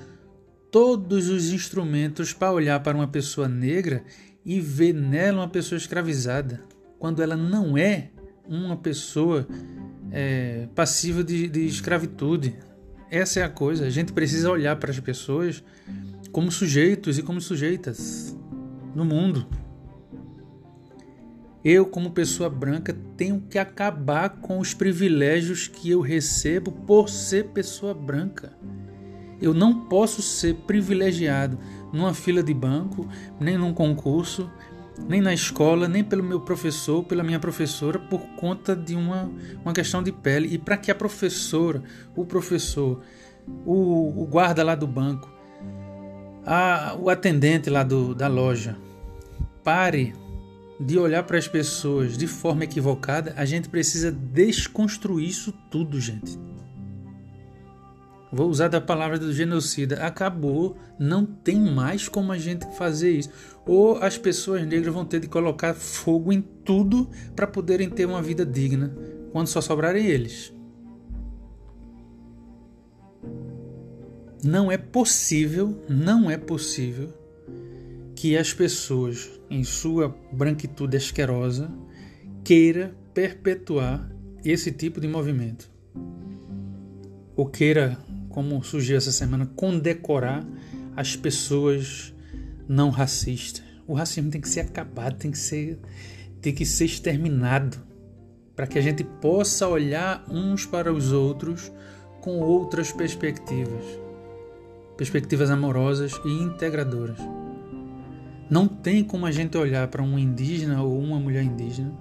[0.74, 4.04] todos os instrumentos para olhar para uma pessoa negra
[4.44, 6.62] e ver nela uma pessoa escravizada,
[6.98, 8.10] quando ela não é
[8.50, 9.48] uma pessoa
[10.12, 12.56] é, passiva de, de escravitude.
[13.12, 13.86] Essa é a coisa.
[13.86, 15.64] A gente precisa olhar para as pessoas
[16.32, 18.36] como sujeitos e como sujeitas
[18.96, 19.48] no mundo.
[21.64, 27.50] Eu, como pessoa branca, tenho que acabar com os privilégios que eu recebo por ser
[27.50, 28.58] pessoa branca.
[29.44, 31.60] Eu não posso ser privilegiado
[31.92, 33.06] numa fila de banco,
[33.42, 34.50] nem num concurso,
[35.06, 39.30] nem na escola, nem pelo meu professor, pela minha professora, por conta de uma,
[39.62, 40.48] uma questão de pele.
[40.54, 41.84] E para que a professora,
[42.16, 43.02] o professor,
[43.66, 45.30] o, o guarda lá do banco,
[46.46, 48.78] a, o atendente lá do, da loja,
[49.62, 50.14] pare
[50.80, 56.40] de olhar para as pessoas de forma equivocada, a gente precisa desconstruir isso tudo, gente.
[58.34, 60.04] Vou usar da palavra do genocida.
[60.04, 63.30] Acabou, não tem mais como a gente fazer isso.
[63.64, 68.24] Ou as pessoas negras vão ter de colocar fogo em tudo para poderem ter uma
[68.24, 68.92] vida digna,
[69.32, 70.52] quando só sobrarem eles.
[74.44, 77.14] Não é possível, não é possível
[78.16, 81.72] que as pessoas, em sua branquitude asquerosa,
[82.44, 84.12] queira perpetuar
[84.44, 85.72] esse tipo de movimento.
[87.36, 87.98] Ou queira,
[88.34, 90.44] como surgiu essa semana, condecorar
[90.96, 92.12] as pessoas
[92.68, 93.64] não racistas.
[93.88, 95.80] O racismo tem que ser acabado, tem que ser,
[96.42, 97.78] tem que ser exterminado,
[98.56, 101.72] para que a gente possa olhar uns para os outros
[102.22, 103.84] com outras perspectivas,
[104.98, 107.20] perspectivas amorosas e integradoras.
[108.50, 111.94] Não tem como a gente olhar para um indígena ou uma mulher indígena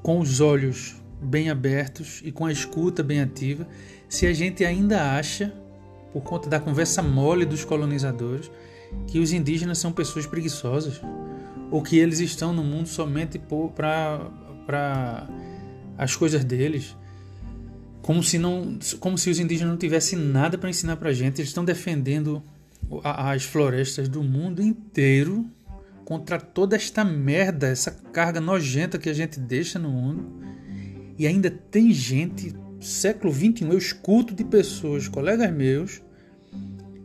[0.00, 3.66] com os olhos bem abertos e com a escuta bem ativa
[4.08, 5.52] se a gente ainda acha,
[6.12, 8.50] por conta da conversa mole dos colonizadores,
[9.06, 11.00] que os indígenas são pessoas preguiçosas
[11.70, 13.38] ou que eles estão no mundo somente
[13.76, 15.28] para
[15.98, 16.96] as coisas deles.
[18.00, 21.40] Como se, não, como se os indígenas não tivessem nada para ensinar para a gente.
[21.40, 22.42] Eles estão defendendo
[23.04, 25.44] as florestas do mundo inteiro
[26.06, 30.24] contra toda esta merda, essa carga nojenta que a gente deixa no mundo.
[31.18, 36.00] E ainda tem gente, século XXI, eu escuto de pessoas, colegas meus,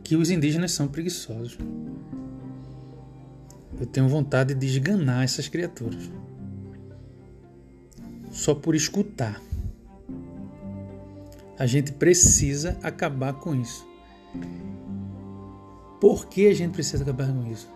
[0.04, 1.58] que os indígenas são preguiçosos.
[3.80, 6.12] Eu tenho vontade de esganar essas criaturas.
[8.32, 9.42] Só por escutar.
[11.58, 13.88] A gente precisa acabar com isso.
[16.00, 17.68] Por que a gente precisa acabar com isso?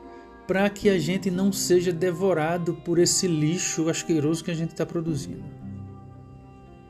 [0.46, 4.86] Para que a gente não seja devorado por esse lixo asqueroso que a gente está
[4.86, 5.57] produzindo.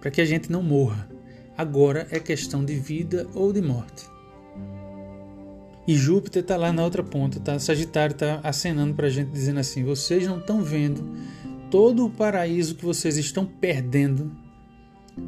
[0.07, 1.05] Para que a gente não morra.
[1.57, 4.05] Agora é questão de vida ou de morte.
[5.85, 7.59] E Júpiter está lá na outra ponta, tá?
[7.59, 11.05] Sagitário está acenando para a gente, dizendo assim: vocês não estão vendo
[11.69, 14.31] todo o paraíso que vocês estão perdendo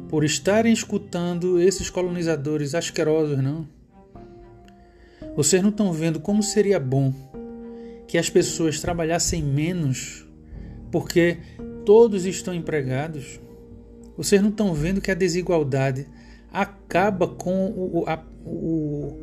[0.08, 3.68] por estarem escutando esses colonizadores asquerosos, não?
[5.36, 7.12] Vocês não estão vendo como seria bom
[8.08, 10.26] que as pessoas trabalhassem menos
[10.90, 11.36] porque
[11.84, 13.38] todos estão empregados?
[14.20, 16.06] Vocês não estão vendo que a desigualdade
[16.52, 19.18] acaba com o, a, o,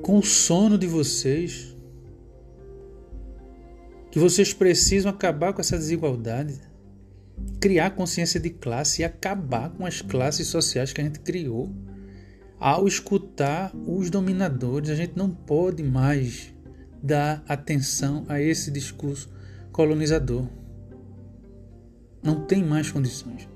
[0.00, 1.76] com o sono de vocês?
[4.12, 6.54] Que vocês precisam acabar com essa desigualdade,
[7.58, 11.74] criar consciência de classe e acabar com as classes sociais que a gente criou.
[12.60, 16.54] Ao escutar os dominadores, a gente não pode mais
[17.02, 19.28] dar atenção a esse discurso
[19.72, 20.46] colonizador.
[22.22, 23.55] Não tem mais condições.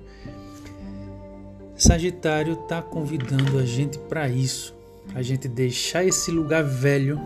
[1.81, 4.77] Sagitário está convidando a gente para isso,
[5.15, 7.19] a gente deixar esse lugar velho,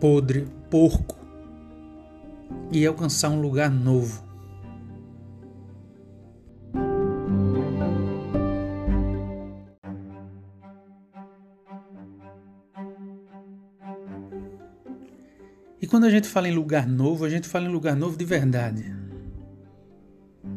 [0.00, 1.14] podre, porco
[2.72, 4.24] e alcançar um lugar novo.
[15.78, 18.24] E quando a gente fala em lugar novo, a gente fala em lugar novo de
[18.24, 18.96] verdade.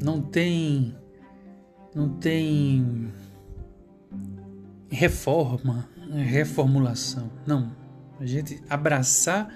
[0.01, 0.95] Não tem
[1.93, 3.11] não tem
[4.89, 7.31] reforma, reformulação.
[7.45, 7.71] Não.
[8.19, 9.53] A gente abraçar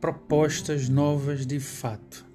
[0.00, 2.26] propostas novas de fato.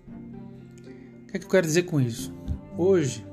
[1.23, 2.33] O que, é que eu quero dizer com isso?
[2.77, 3.25] Hoje,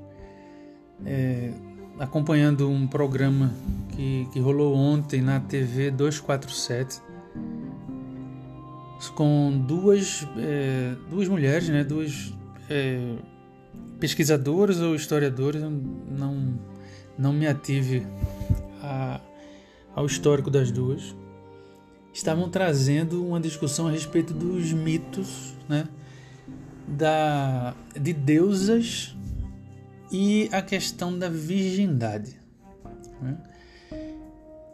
[1.06, 1.52] é,
[1.98, 3.54] acompanhando um programa
[3.90, 7.00] que, que rolou ontem na TV 247,
[9.14, 12.34] com duas, é, duas mulheres, né, duas
[12.68, 13.16] é,
[14.04, 16.60] pesquisadores ou historiadores, não,
[17.16, 18.06] não me ative
[18.82, 19.18] a,
[19.94, 21.16] ao histórico das duas,
[22.12, 25.88] estavam trazendo uma discussão a respeito dos mitos né,
[26.86, 29.16] da, de deusas
[30.12, 32.38] e a questão da virgindade.
[33.22, 33.38] Né?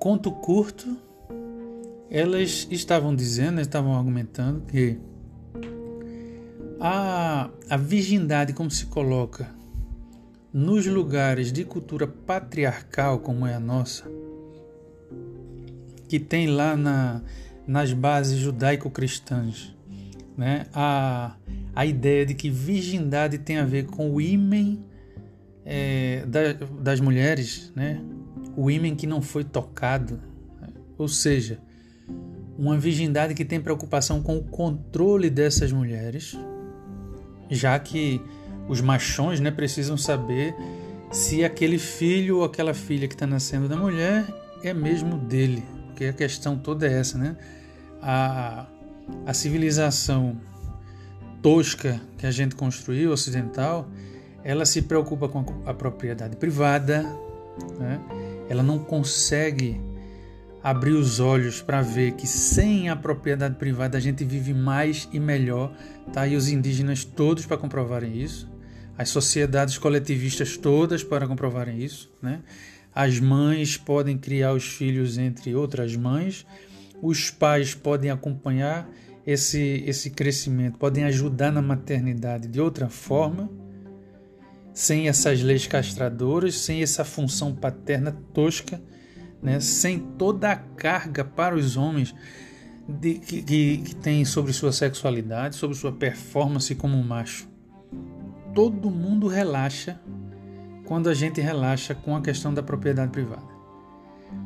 [0.00, 0.96] Conto curto,
[2.10, 4.98] elas estavam dizendo, estavam argumentando que
[6.80, 9.48] a, a virgindade, como se coloca
[10.52, 14.10] nos lugares de cultura patriarcal, como é a nossa,
[16.08, 17.22] que tem lá na,
[17.66, 19.76] nas bases judaico-cristãs,
[20.36, 20.66] né?
[20.72, 21.36] a,
[21.76, 24.82] a ideia de que virgindade tem a ver com o ímen
[25.64, 28.00] é, da, das mulheres, né?
[28.56, 30.18] o ímen que não foi tocado,
[30.98, 31.60] ou seja,
[32.58, 36.36] uma virgindade que tem preocupação com o controle dessas mulheres,
[37.50, 38.20] já que
[38.68, 40.54] os machões né, precisam saber
[41.10, 44.24] se aquele filho ou aquela filha que está nascendo da mulher
[44.62, 47.36] é mesmo dele, porque a questão toda é essa, né?
[48.00, 48.66] A,
[49.26, 50.36] a civilização
[51.42, 53.88] tosca que a gente construiu, ocidental,
[54.44, 57.02] ela se preocupa com a propriedade privada,
[57.78, 58.00] né?
[58.48, 59.80] ela não consegue
[60.62, 65.18] abrir os olhos para ver que sem a propriedade privada a gente vive mais e
[65.18, 65.74] melhor.
[66.12, 68.50] Tá aí os indígenas todos para comprovarem isso,
[68.96, 72.40] as sociedades coletivistas todas para comprovarem isso, né?
[72.94, 76.44] As mães podem criar os filhos entre outras mães,
[77.00, 78.88] os pais podem acompanhar
[79.26, 83.48] esse esse crescimento, podem ajudar na maternidade de outra forma,
[84.74, 88.80] sem essas leis castradoras, sem essa função paterna tosca
[89.42, 92.14] né, sem toda a carga para os homens
[92.88, 97.48] de, que, que, que tem sobre sua sexualidade, sobre sua performance como macho.
[98.54, 100.00] Todo mundo relaxa
[100.84, 103.48] quando a gente relaxa com a questão da propriedade privada.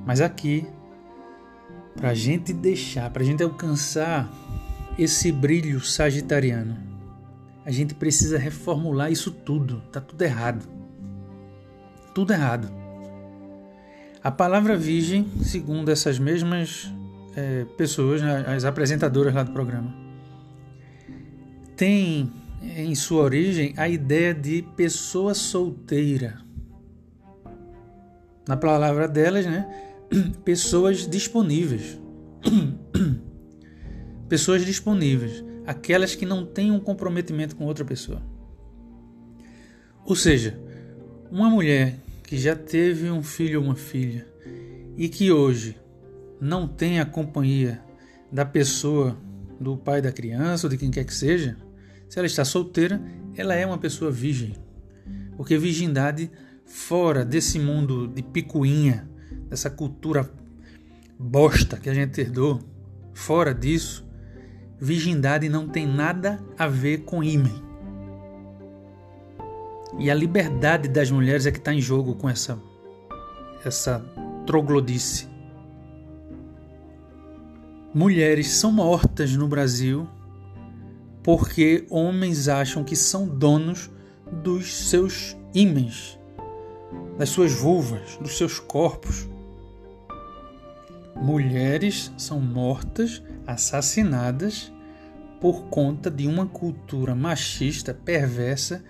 [0.05, 0.67] Mas aqui,
[1.97, 4.31] para a gente deixar, para a gente alcançar
[4.99, 6.77] esse brilho sagitariano,
[7.65, 9.81] a gente precisa reformular isso tudo.
[9.91, 10.69] Tá tudo errado.
[12.15, 12.84] Tudo errado.
[14.25, 16.91] A palavra virgem, segundo essas mesmas
[17.37, 19.95] é, pessoas, né, as apresentadoras lá do programa,
[21.77, 26.41] tem em sua origem a ideia de pessoa solteira.
[28.49, 29.69] Na palavra delas, né?
[30.43, 32.01] Pessoas disponíveis.
[34.27, 35.45] Pessoas disponíveis.
[35.67, 38.23] Aquelas que não têm um comprometimento com outra pessoa.
[40.07, 40.59] Ou seja,
[41.31, 42.04] uma mulher
[42.35, 44.27] que já teve um filho ou uma filha
[44.97, 45.77] e que hoje
[46.41, 47.81] não tem a companhia
[48.31, 49.17] da pessoa,
[49.61, 51.57] do pai da criança ou de quem quer que seja,
[52.09, 53.01] se ela está solteira,
[53.37, 54.57] ela é uma pessoa virgem.
[55.37, 56.29] Porque virgindade,
[56.67, 59.09] fora desse mundo de picuinha,
[59.49, 60.29] dessa cultura
[61.17, 62.59] bosta que a gente herdou,
[63.13, 64.05] fora disso,
[64.81, 67.63] virgindade não tem nada a ver com ímã.
[69.99, 72.59] E a liberdade das mulheres é que está em jogo com essa,
[73.65, 74.05] essa
[74.47, 75.29] troglodice.
[77.95, 80.09] Mulheres são mortas no Brasil
[81.23, 83.91] porque homens acham que são donos
[84.43, 86.19] dos seus ímãs,
[87.17, 89.29] das suas vulvas, dos seus corpos.
[91.17, 94.73] Mulheres são mortas, assassinadas
[95.41, 98.85] por conta de uma cultura machista perversa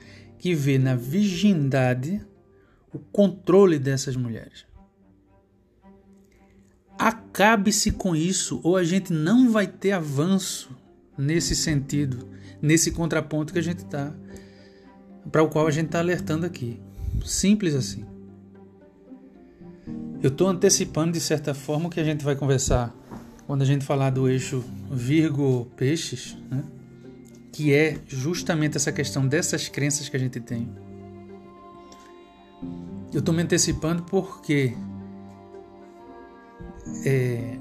[0.44, 2.20] que vê na virgindade
[2.92, 4.66] o controle dessas mulheres.
[6.98, 10.68] Acabe-se com isso, ou a gente não vai ter avanço
[11.16, 12.28] nesse sentido,
[12.60, 14.12] nesse contraponto que a gente está,
[15.32, 16.78] para o qual a gente está alertando aqui.
[17.24, 18.04] Simples assim.
[20.22, 22.94] Eu estou antecipando de certa forma o que a gente vai conversar
[23.46, 26.62] quando a gente falar do eixo Virgo Peixes, né?
[27.54, 30.68] Que é justamente essa questão dessas crenças que a gente tem.
[33.12, 34.76] Eu estou me antecipando porque
[37.06, 37.56] é,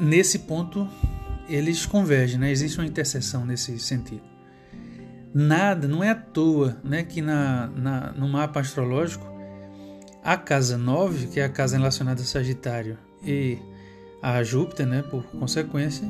[0.00, 0.88] nesse ponto
[1.48, 2.52] eles convergem, né?
[2.52, 4.22] existe uma interseção nesse sentido.
[5.34, 9.26] Nada, não é à toa né, que na, na, no mapa astrológico
[10.22, 13.58] a casa 9, que é a casa relacionada a Sagitário, e
[14.22, 16.06] a Júpiter, né, por consequência,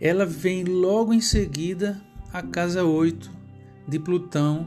[0.00, 2.00] ela vem logo em seguida
[2.32, 3.30] a casa 8
[3.88, 4.66] de Plutão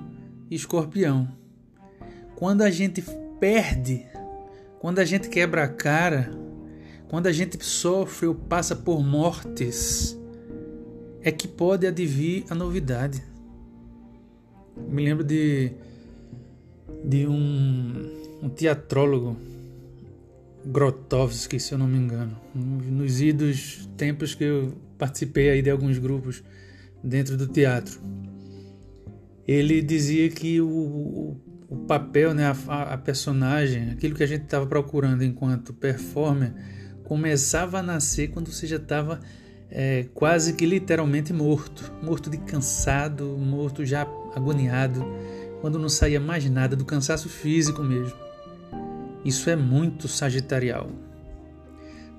[0.50, 1.28] e Escorpião.
[2.36, 3.04] Quando a gente
[3.40, 4.06] perde,
[4.80, 6.32] quando a gente quebra a cara,
[7.08, 10.18] quando a gente sofre ou passa por mortes,
[11.22, 13.24] é que pode advir a novidade.
[14.88, 15.72] Me lembro de,
[17.04, 19.38] de um, um teatrólogo
[20.66, 25.98] Grotowski, se eu não me engano, nos idos tempos que eu participei aí de alguns
[25.98, 26.44] grupos
[27.04, 28.00] dentro do teatro.
[29.48, 31.38] Ele dizia que o,
[31.68, 36.54] o papel, né, a, a personagem, aquilo que a gente estava procurando enquanto performer,
[37.04, 39.20] começava a nascer quando você já estava
[39.72, 44.02] é, quase que literalmente morto, morto de cansado, morto já
[44.36, 45.04] agoniado,
[45.62, 48.18] quando não saía mais nada do cansaço físico mesmo.
[49.26, 50.90] Isso é muito sagitarial.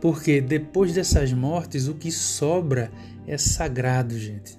[0.01, 2.90] Porque depois dessas mortes, o que sobra
[3.26, 4.59] é sagrado, gente.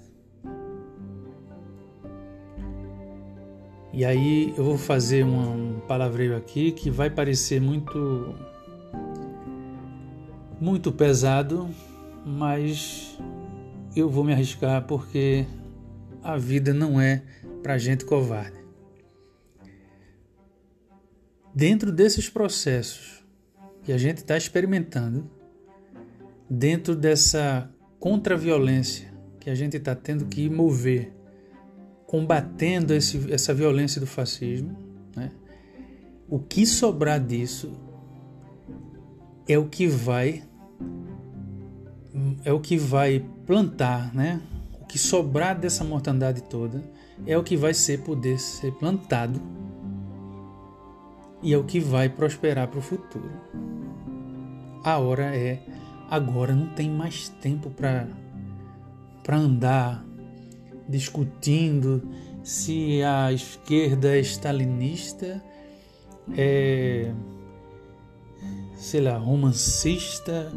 [3.93, 8.33] E aí eu vou fazer um palavreio aqui que vai parecer muito
[10.61, 11.69] muito pesado,
[12.25, 13.17] mas
[13.95, 15.45] eu vou me arriscar porque
[16.23, 17.23] a vida não é
[17.61, 18.61] para gente covarde.
[21.53, 23.20] Dentro desses processos
[23.83, 25.29] que a gente está experimentando,
[26.49, 27.69] dentro dessa
[27.99, 31.11] contra-violência que a gente está tendo que mover,
[32.05, 34.77] combatendo esse, essa violência do fascismo,
[35.15, 35.31] né?
[36.29, 37.73] o que sobrar disso
[39.47, 40.43] é o que vai
[42.43, 44.41] é o que vai plantar, né?
[44.81, 46.83] O que sobrar dessa mortandade toda
[47.25, 49.41] é o que vai ser poder ser plantado
[51.41, 53.31] e é o que vai prosperar para o futuro.
[54.83, 55.61] A hora é
[56.09, 58.07] agora, não tem mais tempo para
[59.23, 60.03] para andar
[60.89, 62.01] discutindo
[62.43, 65.43] se a esquerda é stalinista,
[66.35, 67.11] é
[68.75, 70.51] sei lá, romancista,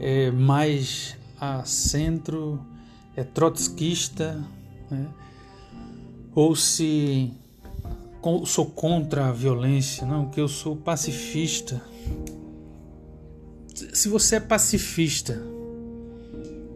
[0.00, 2.60] é mais a centro,
[3.16, 4.44] é trotskista,
[4.90, 5.08] né?
[6.34, 7.32] ou se
[8.44, 11.82] sou contra a violência, não, que eu sou pacifista.
[13.92, 15.42] Se você é pacifista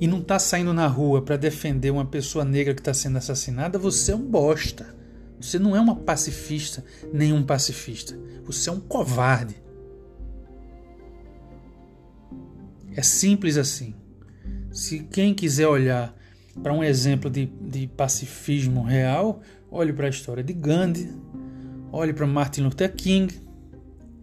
[0.01, 3.79] e não está saindo na rua para defender uma pessoa negra que está sendo assassinada,
[3.79, 4.95] você é um bosta.
[5.41, 8.19] Você não é uma pacifista, nem um pacifista.
[8.45, 9.57] Você é um covarde.
[12.95, 13.95] É simples assim.
[14.73, 16.17] Se quem quiser olhar
[16.63, 19.41] para um exemplo de, de pacifismo real,
[19.71, 21.11] olhe para a história de Gandhi,
[21.93, 23.35] olhe para Martin Luther King,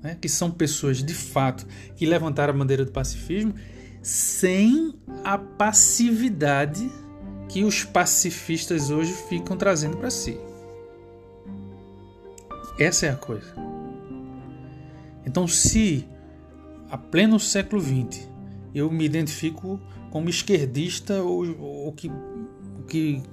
[0.02, 1.66] né, que são pessoas de fato
[1.96, 3.54] que levantaram a bandeira do pacifismo
[4.02, 6.92] sem a passividade
[7.48, 10.38] que os pacifistas hoje ficam trazendo para si.
[12.78, 13.56] Essa é a coisa.
[15.26, 16.06] Então, se
[16.90, 18.28] a pleno século XX
[18.76, 19.80] eu me identifico
[20.14, 22.08] como esquerdista ou o que,
[22.88, 23.24] que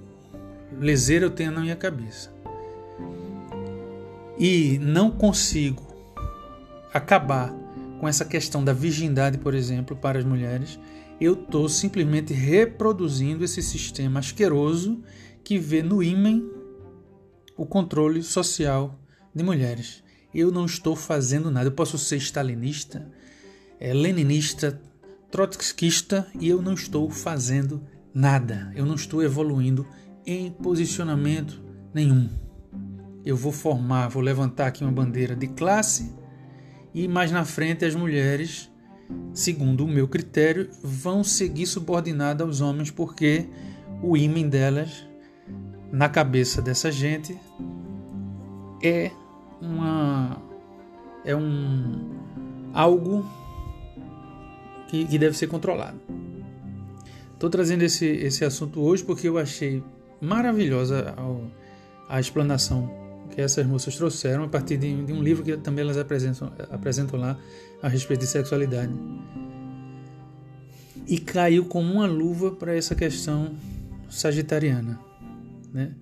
[0.78, 2.33] leseira eu tenho na minha cabeça.
[4.39, 5.87] E não consigo
[6.91, 7.55] acabar
[8.01, 10.81] com essa questão da virgindade, por exemplo, para as mulheres,
[11.20, 15.03] eu estou simplesmente reproduzindo esse sistema asqueroso
[15.45, 16.43] que vê no ímã
[17.59, 18.99] o controle social
[19.35, 20.03] de mulheres.
[20.35, 21.68] Eu não estou fazendo nada.
[21.68, 23.07] Eu posso ser stalinista,
[23.78, 24.81] é, leninista,
[25.31, 28.72] trotskista e eu não estou fazendo nada.
[28.74, 29.87] Eu não estou evoluindo
[30.26, 31.62] em posicionamento
[31.95, 32.28] nenhum.
[33.24, 36.14] Eu vou formar, vou levantar aqui uma bandeira de classe
[36.95, 38.70] e mais na frente as mulheres,
[39.33, 43.49] segundo o meu critério, vão seguir subordinadas aos homens porque
[44.03, 45.07] o ímã delas
[45.93, 47.39] na cabeça dessa gente
[48.83, 49.11] é
[49.61, 50.41] uma
[51.24, 52.18] é um
[52.72, 53.24] algo
[54.91, 55.99] que, que deve ser controlado.
[57.32, 59.82] Estou trazendo esse, esse assunto hoje porque eu achei
[60.20, 62.91] maravilhosa a, a explanação
[63.30, 67.18] que essas moças trouxeram a partir de, de um livro que também elas apresentam, apresentam
[67.18, 67.38] lá
[67.80, 68.93] a respeito de sexualidade.
[71.07, 73.55] E caiu como uma luva para essa questão
[74.09, 74.99] sagitariana.
[75.72, 75.93] Né?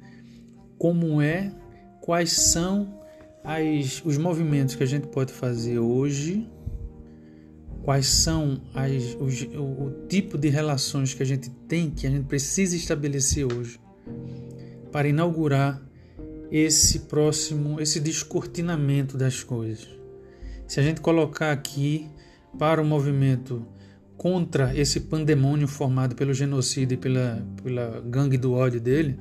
[0.78, 1.52] Como é,
[2.00, 2.98] quais são
[3.44, 6.48] as, os movimentos que a gente pode fazer hoje,
[7.88, 12.10] quais são as, os, o, o tipo de relações que a gente tem, que a
[12.10, 13.80] gente precisa estabelecer hoje,
[14.92, 15.82] para inaugurar
[16.52, 19.88] esse próximo, esse descortinamento das coisas.
[20.66, 22.06] Se a gente colocar aqui
[22.58, 23.66] para o movimento
[24.18, 29.18] contra esse pandemônio formado pelo genocídio e pela, pela gangue do ódio dele,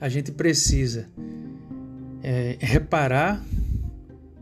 [0.00, 1.08] a gente precisa
[2.20, 3.46] é, reparar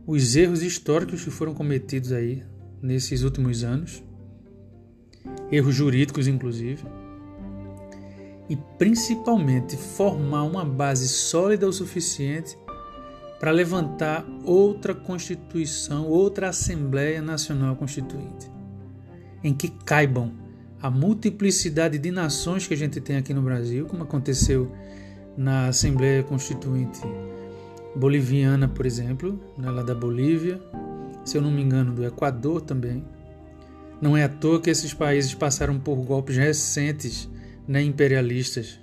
[0.07, 2.43] os erros históricos que foram cometidos aí
[2.83, 4.03] nesses últimos anos,
[5.51, 6.83] erros jurídicos inclusive,
[8.49, 12.59] e principalmente formar uma base sólida o suficiente
[13.39, 18.51] para levantar outra Constituição, outra Assembleia Nacional Constituinte,
[19.43, 20.33] em que caibam
[20.83, 24.73] a multiplicidade de nações que a gente tem aqui no Brasil, como aconteceu
[25.37, 27.01] na Assembleia Constituinte
[27.95, 30.61] boliviana, por exemplo, né, lá da Bolívia,
[31.25, 33.05] se eu não me engano, do Equador também.
[34.01, 37.29] Não é à toa que esses países passaram por golpes recentes
[37.69, 38.81] né, imperialistas,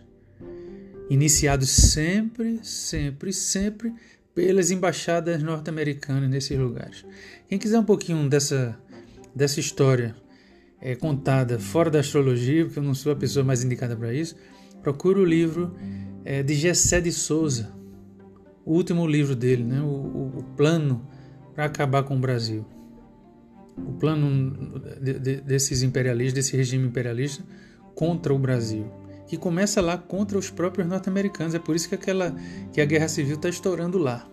[1.09, 3.93] iniciados sempre, sempre, sempre
[4.35, 7.03] pelas embaixadas norte-americanas nesses lugares.
[7.49, 8.77] Quem quiser um pouquinho dessa,
[9.33, 10.15] dessa história
[10.79, 14.35] é, contada fora da astrologia, porque eu não sou a pessoa mais indicada para isso,
[14.83, 15.75] procure o livro
[16.23, 17.71] é, de Gessé de Souza,
[18.63, 19.81] o último livro dele, né?
[19.81, 21.07] o, o, o plano
[21.57, 22.63] para acabar com o Brasil.
[23.75, 27.43] O plano de, de, desses imperialistas, desse regime imperialista
[27.95, 28.85] contra o Brasil,
[29.25, 31.55] que começa lá contra os próprios norte-americanos.
[31.55, 32.35] É por isso que, aquela,
[32.71, 34.29] que a guerra civil está estourando lá.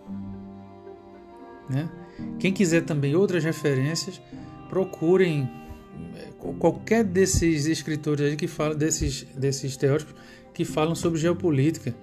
[1.67, 1.89] Né?
[2.37, 4.21] Quem quiser também outras referências,
[4.69, 5.49] procurem
[6.15, 6.27] é,
[6.59, 10.13] qualquer desses escritores aí que falam desses, desses teóricos
[10.53, 11.95] que falam sobre geopolítica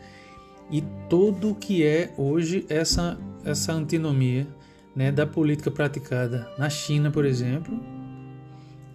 [0.68, 4.48] e tudo o que é hoje essa, essa antinomia
[4.94, 7.78] né, da política praticada na China, por exemplo,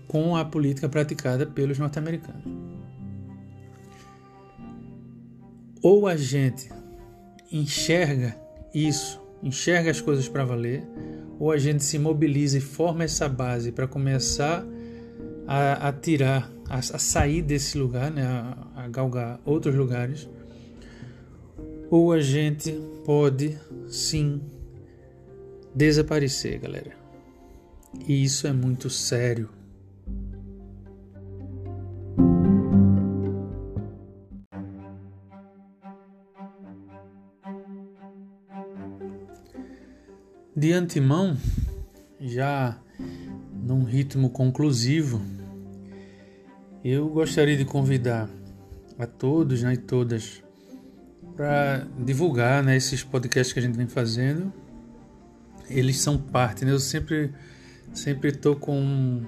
[0.08, 2.44] com a política praticada pelos norte-americanos.
[5.82, 6.70] Ou a gente
[7.52, 8.36] enxerga
[8.74, 10.84] isso, enxerga as coisas para valer,
[11.40, 14.66] ou a gente se mobiliza e forma essa base para começar
[15.48, 20.28] a, a tirar, a, a, sair desse lugar, né, a, a galgar outros lugares,
[21.90, 22.72] ou a gente
[23.06, 24.42] pode sim
[25.74, 26.92] desaparecer, galera.
[28.08, 29.50] E isso é muito sério.
[40.56, 41.38] De antemão,
[42.20, 42.80] já
[43.54, 45.22] num ritmo conclusivo,
[46.84, 48.28] eu gostaria de convidar
[48.98, 50.42] a todos né, e todas
[51.36, 54.52] para divulgar né, esses podcasts que a gente vem fazendo.
[55.70, 56.72] Eles são parte, né?
[56.72, 57.32] Eu sempre
[57.94, 59.26] sempre estou com um,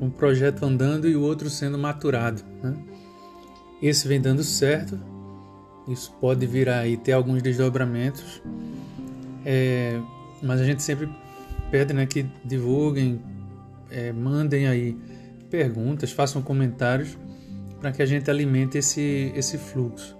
[0.00, 2.76] um, projeto andando e o outro sendo maturado, né?
[3.80, 4.98] Esse vem dando certo,
[5.88, 8.42] isso pode virar aí ter alguns desdobramentos,
[9.44, 10.00] é,
[10.42, 11.08] mas a gente sempre
[11.70, 13.20] pede né, que divulguem,
[13.90, 14.96] é, mandem aí
[15.50, 17.18] perguntas, façam comentários
[17.80, 20.16] para que a gente alimente esse, esse fluxo.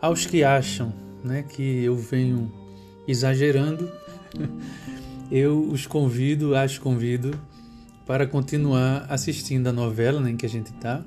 [0.00, 0.92] Aos que acham
[1.22, 2.52] né, que eu venho
[3.06, 3.90] exagerando,
[5.30, 7.38] eu os convido, as convido
[8.06, 11.04] para continuar assistindo a novela né, em que a gente está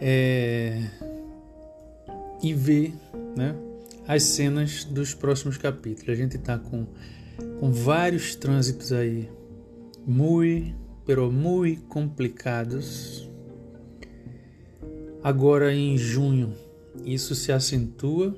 [0.00, 0.90] é,
[2.42, 2.92] e ver
[3.36, 3.54] né,
[4.06, 6.08] as cenas dos próximos capítulos.
[6.08, 6.86] A gente está com,
[7.60, 9.30] com vários trânsitos aí
[10.06, 10.74] muy,
[11.06, 13.28] pero muy complicados.
[15.22, 16.54] Agora em junho,
[17.04, 18.36] isso se acentua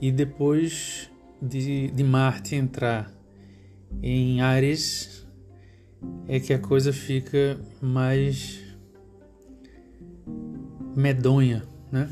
[0.00, 1.10] e depois
[1.44, 3.12] de, de Marte entrar
[4.02, 5.26] em Ares,
[6.26, 8.60] é que a coisa fica mais
[10.96, 12.08] medonha, né?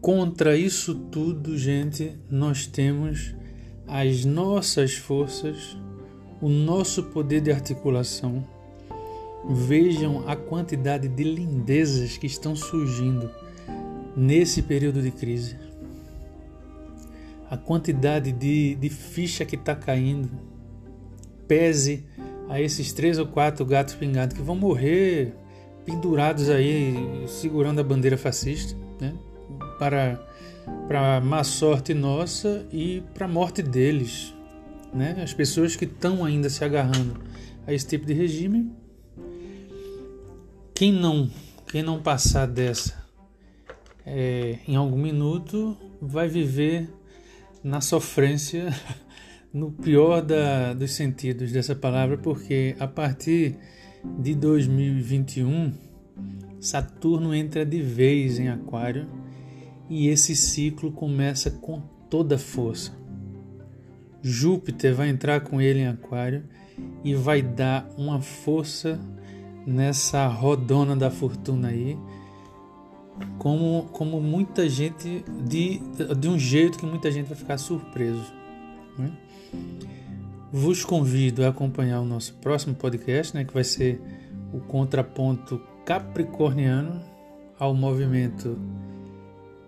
[0.00, 3.34] Contra isso tudo, gente, nós temos
[3.86, 5.76] as nossas forças,
[6.40, 8.46] o nosso poder de articulação.
[9.48, 13.30] Vejam a quantidade de lindezas que estão surgindo
[14.16, 15.65] nesse período de crise.
[17.50, 20.30] A quantidade de, de ficha que está caindo.
[21.46, 22.04] Pese
[22.48, 25.32] a esses três ou quatro gatos pingados que vão morrer
[25.84, 29.14] pendurados aí, segurando a bandeira fascista, né?
[29.78, 30.20] para,
[30.88, 34.34] para má sorte nossa e para a morte deles.
[34.92, 35.20] Né?
[35.22, 37.20] As pessoas que estão ainda se agarrando
[37.66, 38.72] a esse tipo de regime,
[40.74, 41.30] quem não,
[41.68, 43.06] quem não passar dessa
[44.06, 46.88] é, em algum minuto vai viver
[47.66, 48.72] na sofrência,
[49.52, 53.56] no pior da, dos sentidos dessa palavra, porque a partir
[54.20, 55.72] de 2021,
[56.60, 59.08] Saturno entra de vez em Aquário
[59.90, 62.96] e esse ciclo começa com toda força.
[64.22, 66.44] Júpiter vai entrar com ele em Aquário
[67.02, 69.00] e vai dar uma força
[69.66, 71.98] nessa rodona da fortuna aí
[73.38, 75.80] como, como muita gente, de,
[76.18, 78.32] de um jeito que muita gente vai ficar surpreso.
[78.98, 79.12] Né?
[80.52, 84.00] Vos convido a acompanhar o nosso próximo podcast, né, que vai ser
[84.52, 87.00] o contraponto capricorniano
[87.58, 88.58] ao movimento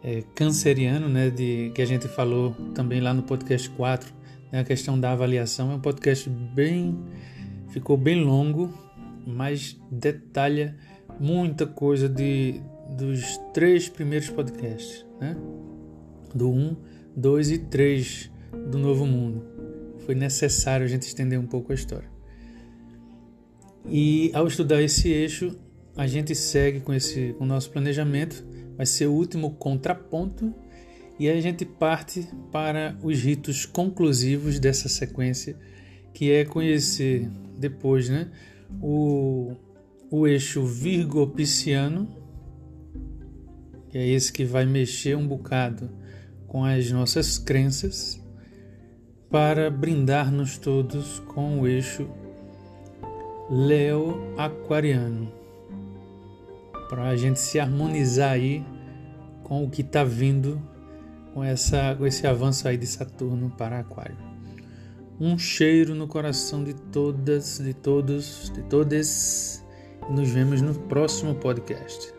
[0.02, 4.12] é, canceriano, né, de, que a gente falou também lá no podcast 4,
[4.52, 5.72] né, a questão da avaliação.
[5.72, 6.98] É um podcast bem.
[7.68, 8.72] ficou bem longo,
[9.26, 10.76] mas detalha
[11.20, 15.36] muita coisa de, dos três primeiros podcasts, né?
[16.34, 16.76] Do 1,
[17.16, 18.30] 2 e 3
[18.70, 19.44] do Novo Mundo.
[20.04, 22.08] Foi necessário a gente estender um pouco a história.
[23.86, 25.58] E ao estudar esse eixo,
[25.96, 28.44] a gente segue com esse com o nosso planejamento,
[28.76, 30.54] vai ser o último contraponto
[31.18, 35.56] e a gente parte para os ritos conclusivos dessa sequência,
[36.14, 37.28] que é conhecer
[37.58, 38.30] depois, né,
[38.80, 39.52] o,
[40.10, 42.08] o eixo virgo-pisciano,
[43.90, 45.90] que é esse que vai mexer um bocado
[46.46, 48.20] com as nossas crenças,
[49.30, 52.08] para brindar-nos todos com o eixo
[53.50, 55.30] Leo Aquariano,
[56.88, 58.64] para a gente se harmonizar aí
[59.44, 60.60] com o que está vindo
[61.34, 64.16] com, essa, com esse avanço aí de Saturno para Aquário.
[65.20, 69.64] Um cheiro no coração de todas, de todos, de todas.
[70.08, 72.17] Nos vemos no próximo podcast.